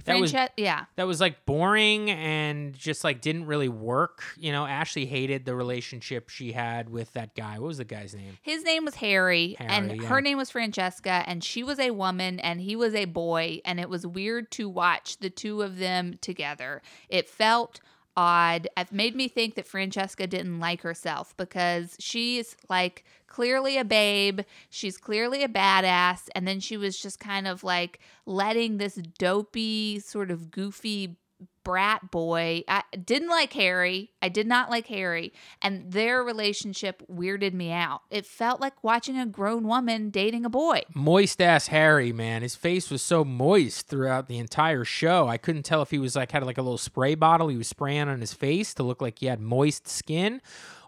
[0.06, 0.86] That was yeah.
[0.96, 4.24] that was like boring and just like didn't really work.
[4.38, 7.60] You know, Ashley hated the relationship she had with that guy.
[7.60, 8.38] What was the guy's name?
[8.42, 10.08] His name was Harry, and yeah.
[10.08, 13.80] her name was Francesca, and she was a woman and he was a boy, and
[13.80, 16.82] it was weird to watch the two of them together.
[17.10, 17.80] It felt
[18.16, 18.68] odd.
[18.78, 24.41] It made me think that Francesca didn't like herself because she's like clearly a babe,
[24.70, 29.99] she's clearly a badass, and then she was just kind of like letting this dopey,
[29.99, 31.18] sort of goofy
[31.64, 32.64] brat boy.
[32.68, 34.12] I didn't like Harry.
[34.22, 35.34] I did not like Harry.
[35.62, 38.02] And their relationship weirded me out.
[38.10, 40.82] It felt like watching a grown woman dating a boy.
[40.94, 42.41] Moist ass Harry, man.
[42.41, 45.28] His face was so moist throughout the entire show.
[45.28, 47.68] I couldn't tell if he was like had like a little spray bottle he was
[47.68, 50.41] spraying on his face to look like he had moist skin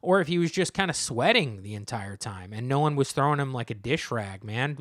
[0.06, 3.12] or if he was just kind of sweating the entire time and no one was
[3.12, 4.78] throwing him like a dish rag, man.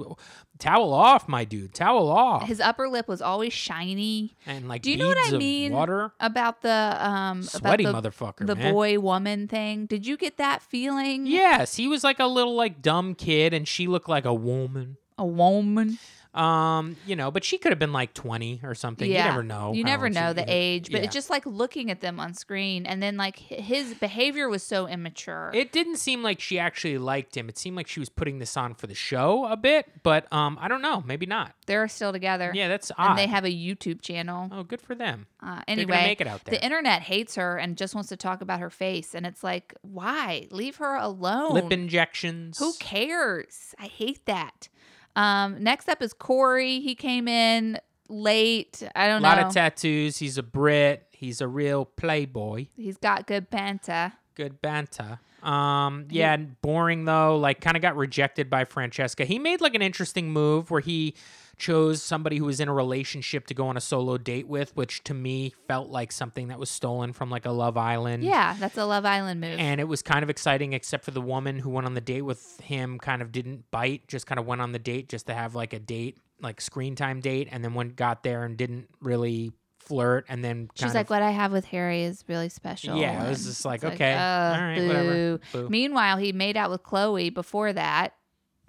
[0.59, 1.75] Towel off, my dude.
[1.75, 2.47] Towel off.
[2.47, 4.37] His upper lip was always shiny.
[4.47, 6.12] and like Do you know what I mean water.
[6.20, 8.72] about the um Sweaty about the, motherfucker, the man.
[8.72, 9.87] boy woman thing?
[9.87, 11.27] Did you get that feeling?
[11.27, 14.97] Yes, he was like a little like dumb kid and she looked like a woman.
[15.18, 15.99] A woman.
[16.35, 19.11] Um, you know, but she could have been like 20 or something.
[19.11, 19.24] yeah.
[19.24, 19.72] You never know.
[19.72, 21.05] You never know the age, but yeah.
[21.05, 24.89] it's just like looking at them on screen and then like his behavior was so
[24.89, 25.53] immature.
[25.55, 27.49] It didn't seem like she actually liked him.
[27.49, 30.59] It seemed like she was putting this on for the show a bit, but um,
[30.61, 31.03] I don't know.
[31.07, 31.55] Maybe not.
[31.66, 32.51] They're still together.
[32.53, 33.11] Yeah, that's odd.
[33.11, 34.49] and they have a YouTube channel.
[34.51, 35.26] oh, good for them.
[35.41, 36.59] Uh, anyway, make it out there.
[36.59, 39.74] the internet hates her and just wants to talk about her face, and it's like,
[39.82, 40.49] why?
[40.51, 41.55] Leave her alone.
[41.55, 42.59] Lip injections.
[42.59, 43.74] Who cares?
[43.78, 44.68] I hate that.
[45.17, 46.81] Um, next up is Corey.
[46.81, 48.83] He came in late.
[48.95, 49.29] I don't know.
[49.29, 50.19] A lot of tattoos.
[50.19, 51.07] He's a Brit.
[51.12, 52.67] He's a real playboy.
[52.77, 54.12] He's got good panta.
[54.35, 55.21] Good banter.
[55.43, 57.37] Um, yeah, boring though.
[57.37, 59.25] Like, kind of got rejected by Francesca.
[59.25, 61.15] He made like an interesting move where he
[61.59, 65.03] chose somebody who was in a relationship to go on a solo date with, which
[65.05, 68.25] to me felt like something that was stolen from like a Love Island.
[68.25, 69.59] Yeah, that's a Love Island move.
[69.59, 72.23] And it was kind of exciting, except for the woman who went on the date
[72.23, 75.35] with him kind of didn't bite, just kind of went on the date just to
[75.35, 78.89] have like a date, like screen time date, and then went got there and didn't
[79.01, 79.53] really
[79.85, 83.29] flirt, and then She's like, "What I have with Harry is really special." Yeah, it
[83.29, 85.13] was just like, okay, uh, all right, whatever.
[85.13, 85.41] boo.
[85.53, 85.69] Boo.
[85.69, 88.15] Meanwhile, he made out with Chloe before that.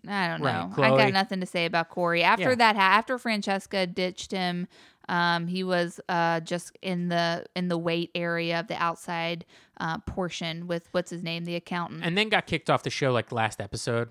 [0.10, 0.72] I don't Right, know.
[0.72, 0.97] I Chloe.
[0.97, 2.24] got nothing to say about Corey.
[2.24, 2.56] After Yeah.
[2.56, 4.68] that, after Francesca ditched him,
[5.08, 9.45] um, he was uh, just in the in the wait area of the outside
[9.80, 12.03] uh, portion with what's his name, the accountant.
[12.03, 14.10] and then got kicked off the show like last episode.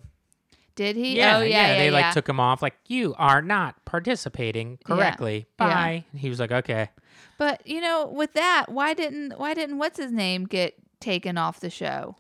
[0.77, 1.17] Did he?
[1.17, 1.79] Yeah, oh yeah, yeah.
[1.79, 5.47] they like took him off, like you are not participating correctly.
[5.61, 5.67] Yeah.
[5.69, 6.05] Bye.
[6.15, 6.91] He was like, okay.
[7.39, 11.61] But you know, with that, why didn't why didn't what's his name get taken off
[11.61, 12.17] the show?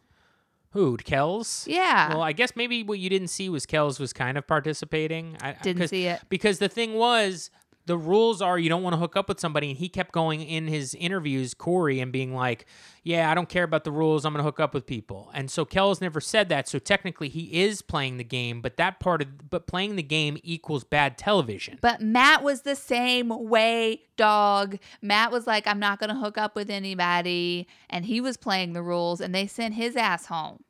[0.74, 0.96] Who?
[0.98, 1.66] Kelz?
[1.66, 5.36] Yeah, Well, I guess maybe what you didn't see was Kelz was kind of participating.
[5.40, 6.20] I, didn't see it.
[6.28, 7.50] because the thing was
[7.86, 10.40] the rules are you don't want to hook up with somebody and he kept going
[10.40, 12.64] in his interviews corey and being like
[13.02, 15.50] yeah i don't care about the rules i'm going to hook up with people and
[15.50, 19.20] so kelz never said that so technically he is playing the game but that part
[19.20, 24.78] of but playing the game equals bad television But Matt was the same way, dog.
[25.02, 27.66] Matt was like, I'm not going to hook up with anybody.
[27.90, 30.63] And he was playing the rules, and they sent his ass home.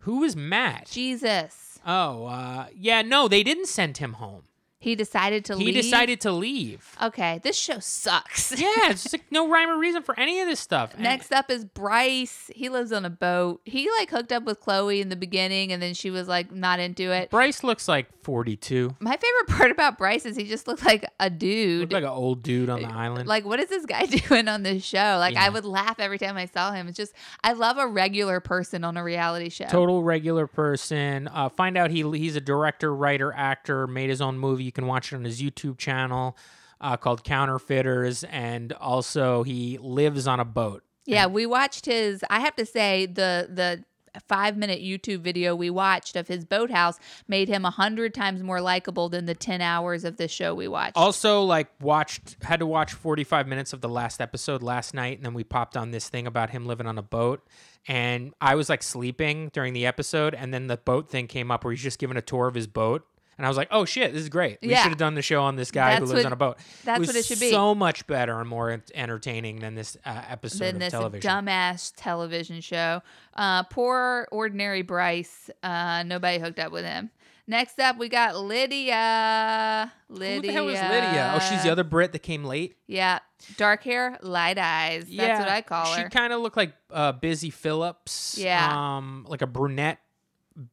[0.00, 1.78] Who is matt Jesus.
[1.86, 4.42] oh uh, yeah no they didn't send him home
[4.82, 5.74] He decided to he leave.
[5.76, 8.50] He decided to leave Okay, this show sucks.
[8.60, 11.32] yeah it's just like no rhyme or reason for any of this stuff And- Next
[11.32, 12.50] up is Bryce.
[12.54, 13.60] He lives on a boat.
[13.64, 16.80] He like hooked up with Chloe in the beginning, and then she was like not
[16.80, 17.30] into it.
[17.30, 21.28] bryce looks like 42 My favorite part about Bryce is he just looked like a
[21.30, 21.80] dude.
[21.80, 24.62] looked like an old dude on the island Like, what is this guy doing on
[24.62, 25.16] this show?
[25.18, 25.44] Like, Yeah.
[25.44, 26.88] I would laugh every time I saw him.
[26.88, 27.12] It's just,
[27.44, 29.66] I love a regular person on a reality show.
[29.66, 31.28] total regular person.
[31.28, 33.86] Uh, find out he he's a director, writer, actor.
[33.86, 34.69] Made his own movie.
[34.70, 36.36] You can watch it on his YouTube channel
[36.80, 40.84] uh, called Counterfeiters, and also he lives on a boat.
[41.06, 42.24] Yeah, we watched his.
[42.30, 43.84] I have to say the the
[44.28, 48.60] five minute YouTube video we watched of his boathouse made him a hundred times more
[48.60, 50.96] likable than the ten hours of this show we watched.
[50.96, 55.18] Also, like watched had to watch forty five minutes of the last episode last night,
[55.18, 57.44] and then we popped on this thing about him living on a boat.
[57.88, 61.64] And I was like sleeping during the episode, and then the boat thing came up
[61.64, 63.04] where he's just giving a tour of his boat.
[63.40, 64.58] And I was like, "Oh shit, this is great!
[64.60, 64.82] We Yeah.
[64.82, 66.98] should have done the show on this guy who lives what- on a boat." that's
[66.98, 67.50] was what it should be.
[67.50, 71.30] So much better and more entertaining than this uh, episode than of this television.
[71.30, 73.00] dumbass television show.
[73.34, 75.48] Uh, poor ordinary Bryce.
[75.62, 77.08] Uh, nobody hooked up with him.
[77.46, 79.90] Next up, we got Lydia.
[80.10, 80.34] Lydia.
[80.36, 81.32] Who the hell is Lydia?
[81.34, 82.76] Oh, she's the other Brit that came late.
[82.86, 83.20] Yeah,
[83.56, 85.06] dark hair, light eyes.
[85.10, 86.02] That's what I call her.
[86.02, 88.36] She kind of looked like uh, Busy Phillips.
[88.38, 88.96] Yeah.
[88.98, 89.98] Um, like a brunette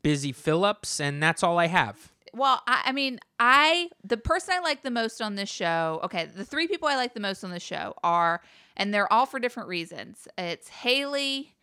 [0.04, 2.12] Busy Phillips, and that's all I have.
[2.34, 6.00] Well, I, I mean, I the person I like the most on this show.
[6.04, 8.42] Okay, the three people I like the most on the show are,
[8.76, 10.28] and they're all for different reasons.
[10.38, 11.56] It's Haley,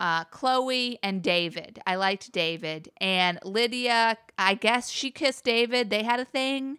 [0.00, 1.80] uh, Chloe, and David.
[1.86, 4.16] I liked David and Lydia.
[4.36, 5.90] I guess she kissed David.
[5.90, 6.78] They had a thing.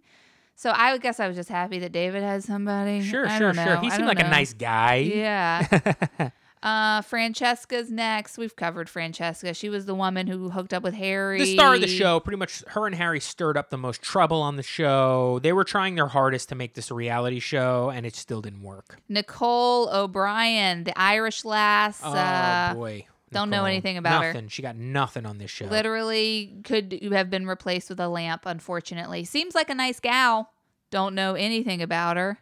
[0.55, 3.01] So I would guess I was just happy that David had somebody.
[3.01, 3.77] Sure, I sure, sure.
[3.77, 4.95] He seemed like a nice guy.
[4.97, 6.29] Yeah.
[6.61, 8.37] uh, Francesca's next.
[8.37, 9.53] We've covered Francesca.
[9.53, 11.39] She was the woman who hooked up with Harry.
[11.39, 12.19] the star of the show.
[12.19, 15.39] Pretty much, her and Harry stirred up the most trouble on the show.
[15.41, 18.63] They were trying their hardest to make this a reality show, and it still didn't
[18.63, 18.97] work.
[19.07, 22.01] Nicole O'Brien, the Irish lass.
[22.03, 24.33] Oh uh, boy, don't know anything about her.
[24.33, 24.49] nothing.
[24.49, 25.65] She got nothing on this show.
[25.65, 29.23] literally could have been replaced with a lamp, unfortunately.
[29.23, 30.51] Seems like a nice gal.
[30.91, 32.39] Don't know anything about her.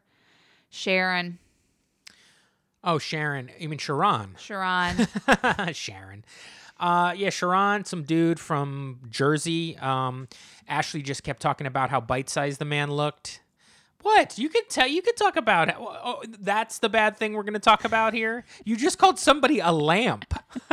[0.72, 1.38] Sharron.
[2.88, 3.50] Oh, Sharron.
[3.60, 4.38] You mean Sharron?
[4.38, 4.96] Sharron.
[5.74, 6.24] Sharron.
[6.80, 9.78] Uh, yeah, Sharron, some dude from Jersey.
[9.78, 10.30] Um,
[10.70, 13.42] Ashley just kept talking about how bite-sized the man looked.
[14.08, 14.38] What?
[14.40, 14.88] You could tell.
[14.88, 15.70] You could talk about.
[15.78, 18.46] Oh, oh, that's the bad thing we're going to talk about here.
[18.64, 20.34] You just called somebody a lamp.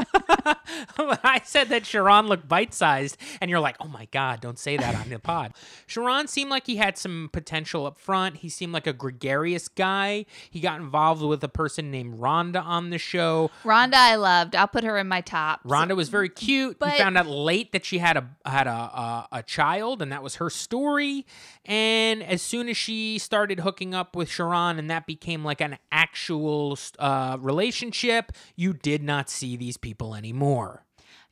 [0.99, 4.95] I said that Sharron looked bite-sized, and you're like, "Oh my god, don't say that
[4.95, 5.53] on the pod."
[5.89, 8.37] Sharron seemed like he had some potential up front.
[8.37, 10.27] He seemed like a gregarious guy.
[10.49, 13.51] He got involved with a person named Rhonda on the show.
[13.65, 14.55] Rhonda, I loved.
[14.55, 15.65] I'll put her in my top.
[15.65, 16.79] Rhonda was very cute.
[16.79, 20.13] But- we found out late that she had a had a, a a child, and
[20.13, 21.27] that was her story.
[21.65, 25.79] And as soon as she started hooking up with Sharron, and that became like an
[25.91, 30.85] actual uh, relationship, you did not see these people anymore.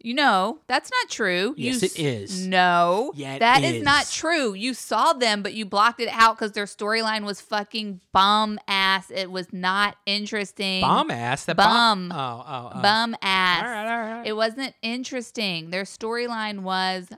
[0.05, 1.55] You know, that's not true.
[1.57, 2.45] Yes, you it is.
[2.45, 3.85] No, Yeah, that is.
[3.85, 4.53] not true.
[4.53, 9.13] You saw them, but you blocked it out because their storyline was fucking bum ass.
[9.13, 10.81] It was not interesting.
[10.81, 11.45] Bomb ass.
[11.45, 12.09] That Bum.
[12.09, 12.19] bomb.
[12.19, 12.83] Oh, oh, oh.
[12.83, 13.63] Bum ass.
[13.63, 14.27] All right, all right.
[14.27, 15.71] It wasn't interesting.
[15.71, 17.09] Their storyline was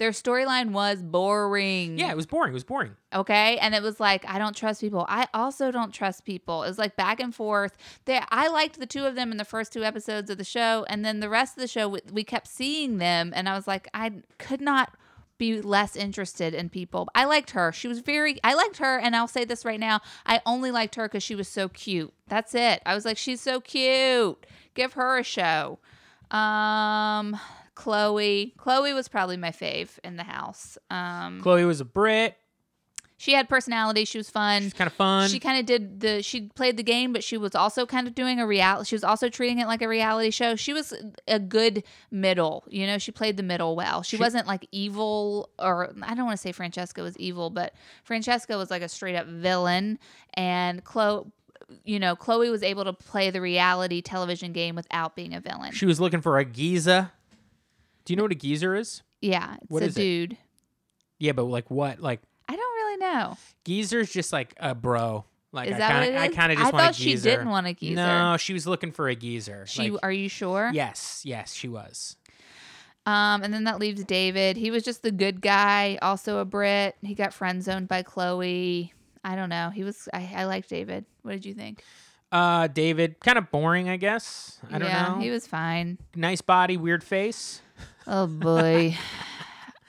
[0.00, 1.98] their storyline was boring.
[1.98, 2.52] yeah, it was boring.
[2.52, 2.96] It was boring.
[3.14, 3.58] Okay.
[3.58, 5.04] And it was like, I don't trust people.
[5.10, 6.62] I also don't trust people.
[6.62, 7.76] It was like back and forth.
[8.06, 10.86] They, I liked the two of them in the first two episodes of the show.
[10.88, 13.32] And then the rest of the show, we, we kept seeing them.
[13.36, 14.96] And I was like, I could not
[15.36, 17.06] be less interested in people.
[17.14, 17.70] I liked her.
[17.70, 18.98] She was very, I liked her.
[18.98, 22.14] And I'll say this right now I only liked her because she was so cute.
[22.26, 22.80] That's it.
[22.86, 24.46] I was like, she's so cute.
[24.72, 25.78] Give her a show.
[26.30, 27.38] Um,
[27.80, 28.54] Chloe.
[28.58, 30.76] Chloe was probably my fave in the house.
[30.90, 32.36] Um, Chloe was a Brit.
[33.16, 34.04] she had personality.
[34.04, 34.62] She was fun.
[34.62, 35.28] She's kind of fun.
[35.30, 36.22] She kind of did the.
[36.22, 38.88] She played the game, but she was also kind of doing a reality.
[38.88, 40.56] She was also treating it like a reality show.
[40.56, 40.92] She was
[41.26, 42.64] a good middle.
[42.68, 44.02] You know, she played the middle well.
[44.02, 47.74] She, She- wasn't like evil, or I don't want to say Francesca was evil, but
[48.04, 49.98] Francesca was like a straight up villain,
[50.34, 51.24] and Chloe.
[51.84, 55.70] You know, Chloe was able to play the reality television game without being a villain.
[55.70, 57.12] she was looking for a geezer.
[58.10, 59.04] Do you know what a geezer is?
[59.20, 60.00] yeah, it's What a is it?
[60.00, 60.36] dude.
[61.20, 62.00] Yeah, but like what?
[62.00, 63.36] Like I don't really know.
[63.64, 65.24] Geezer's just like a bro.
[65.52, 66.34] Like Is I that kinda, it I is?
[66.34, 67.30] kind of just I want thought a she geezer.
[67.30, 67.94] didn't want a geezer.
[67.94, 69.64] No, she was looking for a geezer.
[69.68, 70.72] She, Like, are you sure?
[70.74, 72.16] yes, yes, she was.
[73.06, 74.56] Um, and then that leaves David.
[74.56, 76.96] He was just the good guy, also a Brit.
[77.02, 78.92] He got friend zoned by Chloe.
[79.22, 79.70] I don't know.
[79.70, 80.08] He was.
[80.12, 81.04] I, I liked David.
[81.22, 81.84] What did you think?
[82.32, 84.58] Uh, David, kind of boring, I guess.
[84.68, 85.20] I don't yeah, know.
[85.20, 85.98] he was fine.
[86.16, 87.62] nice body, weird face.
[88.06, 88.96] Oh boy.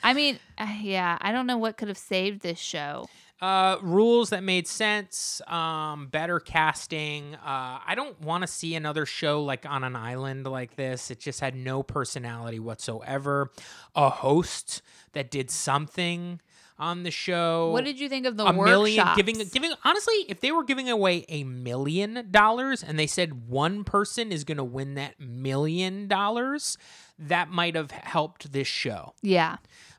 [0.04, 1.18] I mean, uh, yeah.
[1.22, 3.08] I don't know what could have saved this show.
[3.42, 5.42] Uh, rules that made sense.
[5.48, 7.34] Um, better casting.
[7.36, 11.10] Uh, I don't want to see another show like on an island like this.
[11.10, 13.50] It just had no personality whatsoever.
[13.96, 14.84] A host
[15.14, 16.40] that did something
[16.82, 17.70] on the show.
[17.72, 19.16] What did you think of the a million workshops?
[19.16, 23.84] giving giving honestly if they were giving away a million dollars and they said one
[23.86, 26.78] person is going to win that million dollars
[27.20, 29.58] that might have helped this show Yeah.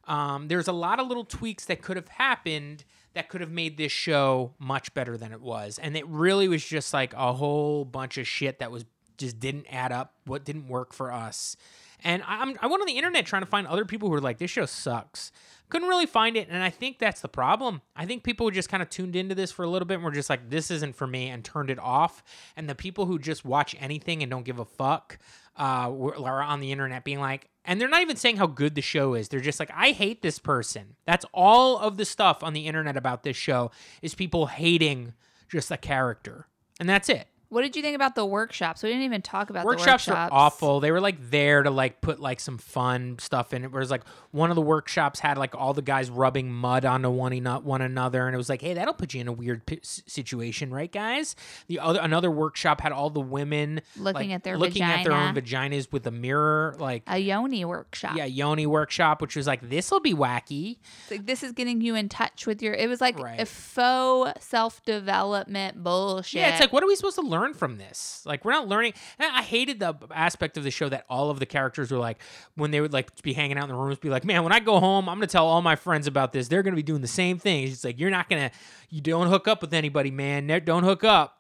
[0.08, 3.76] um, there's a lot of little tweaks that could have happened that could have made
[3.76, 7.84] this show much better than it was and it really was just like a whole
[7.84, 8.84] bunch of shit that was
[9.18, 11.56] just didn't add up what didn't work for us
[12.04, 14.38] and I'm, I went on the internet trying to find other people who were like,
[14.38, 15.32] this show sucks.
[15.68, 16.48] Couldn't really find it.
[16.50, 17.80] And I think that's the problem.
[17.96, 20.10] I think people just kind of tuned into this for a little bit and were
[20.10, 22.22] just like, this isn't for me and turned it off.
[22.56, 25.18] And the people who just watch anything and don't give a fuck
[25.58, 29.14] uh, on the internet being like, and they're not even saying how good the show
[29.14, 29.28] is.
[29.28, 30.96] They're just like, I hate this person.
[31.06, 33.70] That's all of the stuff on the internet about this show
[34.02, 35.14] is people hating
[35.48, 36.48] just a character.
[36.80, 37.28] And that's it.
[37.52, 38.82] What did you think about the workshops?
[38.82, 40.32] We didn't even talk about workshops, the workshops.
[40.32, 40.80] are awful.
[40.80, 43.70] They were like there to like put like some fun stuff in it.
[43.70, 47.32] Whereas like one of the workshops had like all the guys rubbing mud onto one
[47.62, 50.70] one another, and it was like, hey, that'll put you in a weird p- situation,
[50.72, 51.36] right, guys?
[51.66, 55.12] The other another workshop had all the women Looking like, at their looking at their
[55.12, 57.02] own vaginas with a mirror, like.
[57.06, 58.16] A yoni workshop.
[58.16, 60.78] yeah, Yoni workshop, which was like this will be wacky.
[61.02, 62.72] It's like this is getting you in touch with your.
[62.72, 63.38] It was like Right.
[63.40, 66.40] a faux self development bullshit.
[66.40, 68.22] Yeah, it's like, what are we supposed to learn from this?
[68.24, 68.94] Like, we're not learning.
[69.18, 72.18] I hated the aspect of the show that all of the characters were like,
[72.54, 74.60] when they would like be hanging out in the rooms, be like, man, when I
[74.60, 76.48] go home, I'm gonna tell all my friends about this.
[76.48, 77.66] They're gonna be doing the same thing.
[77.66, 78.50] It's like, you're not gonna,
[78.88, 80.46] you don't hook up with anybody, man.
[80.64, 81.38] Don't hook up.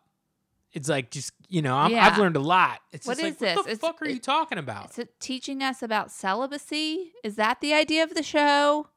[0.72, 2.06] It's like just you know, I'm, Yeah.
[2.06, 2.80] I've learned a lot.
[2.92, 4.90] It's What just is like, what the It's- fuck are you talking about?
[4.90, 7.12] Is it teaching us about celibacy?
[7.22, 8.88] Is that the idea of the show?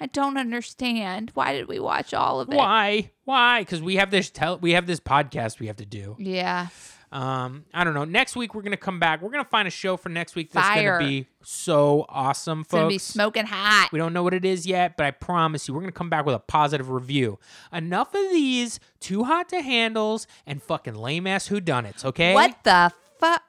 [0.00, 1.30] I don't understand.
[1.34, 2.56] Why did we watch all of it?
[2.56, 3.10] Why?
[3.24, 3.60] Why?
[3.60, 6.16] Because we have this tell we have this podcast we have to do.
[6.18, 6.68] Yeah.
[7.12, 8.04] Um, I don't know.
[8.04, 9.20] Next week we're gonna come back.
[9.20, 10.98] We're gonna find a show for next week that's Fire.
[11.00, 13.88] gonna be so awesome, It's going to be smoking hot.
[13.92, 16.24] we don't know what it is yet, but I promise you, we're gonna come back
[16.24, 17.38] with a positive review.
[17.72, 22.04] Enough of these too hot to handles and fucking lame ass whodunits.
[22.04, 23.42] Okay, What the fuck?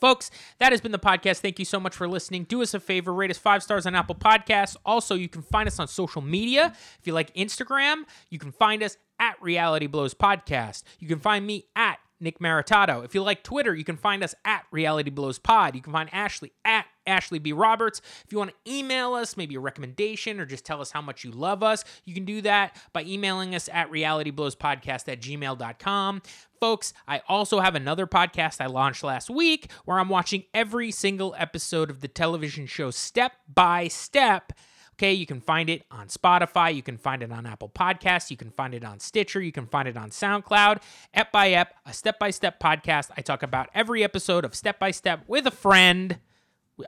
[0.00, 1.38] Folks, that has been the podcast.
[1.38, 2.44] Thank you so much for listening.
[2.44, 4.76] Do us a favor, rate us five stars on Apple Podcasts.
[4.84, 6.72] Also, you can find us on social media.
[7.00, 10.84] If you like Instagram, you can find us at Reality Blows Podcast.
[11.00, 13.04] You can find me at Nick Maritato.
[13.04, 15.74] If you like Twitter, you can find us at Reality Blows Pod.
[15.74, 17.52] You can find Ashley at Ashley B.
[17.52, 18.00] Roberts.
[18.24, 21.24] If you want to email us, maybe a recommendation or just tell us how much
[21.24, 26.22] you love us, you can do that by emailing us at realityblowspodcast at gmail.com.
[26.60, 31.34] Folks, I also have another podcast I launched last week where I'm watching every single
[31.38, 34.52] episode of the television show step by step.
[34.94, 38.36] Okay, you can find it on Spotify, you can find it on Apple Podcasts, you
[38.36, 40.82] can find it on Stitcher, you can find it on SoundCloud.
[41.14, 43.10] Ep by Ep, a step by step podcast.
[43.16, 46.18] I talk about every episode of Step by Step with a friend.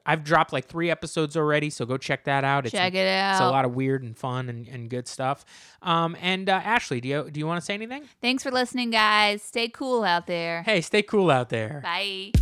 [0.07, 2.67] I've dropped like three episodes already, so go check that out.
[2.67, 3.33] It's, Check it out.
[3.33, 5.45] It's a lot of weird and fun and, and good stuff.
[5.83, 8.05] Um, and uh, Ashley, do you do you want to say anything?
[8.21, 9.43] Thanks for listening, guys.
[9.43, 10.63] Stay cool out there.
[10.63, 11.81] Hey, stay cool out there.
[11.83, 12.33] Bye.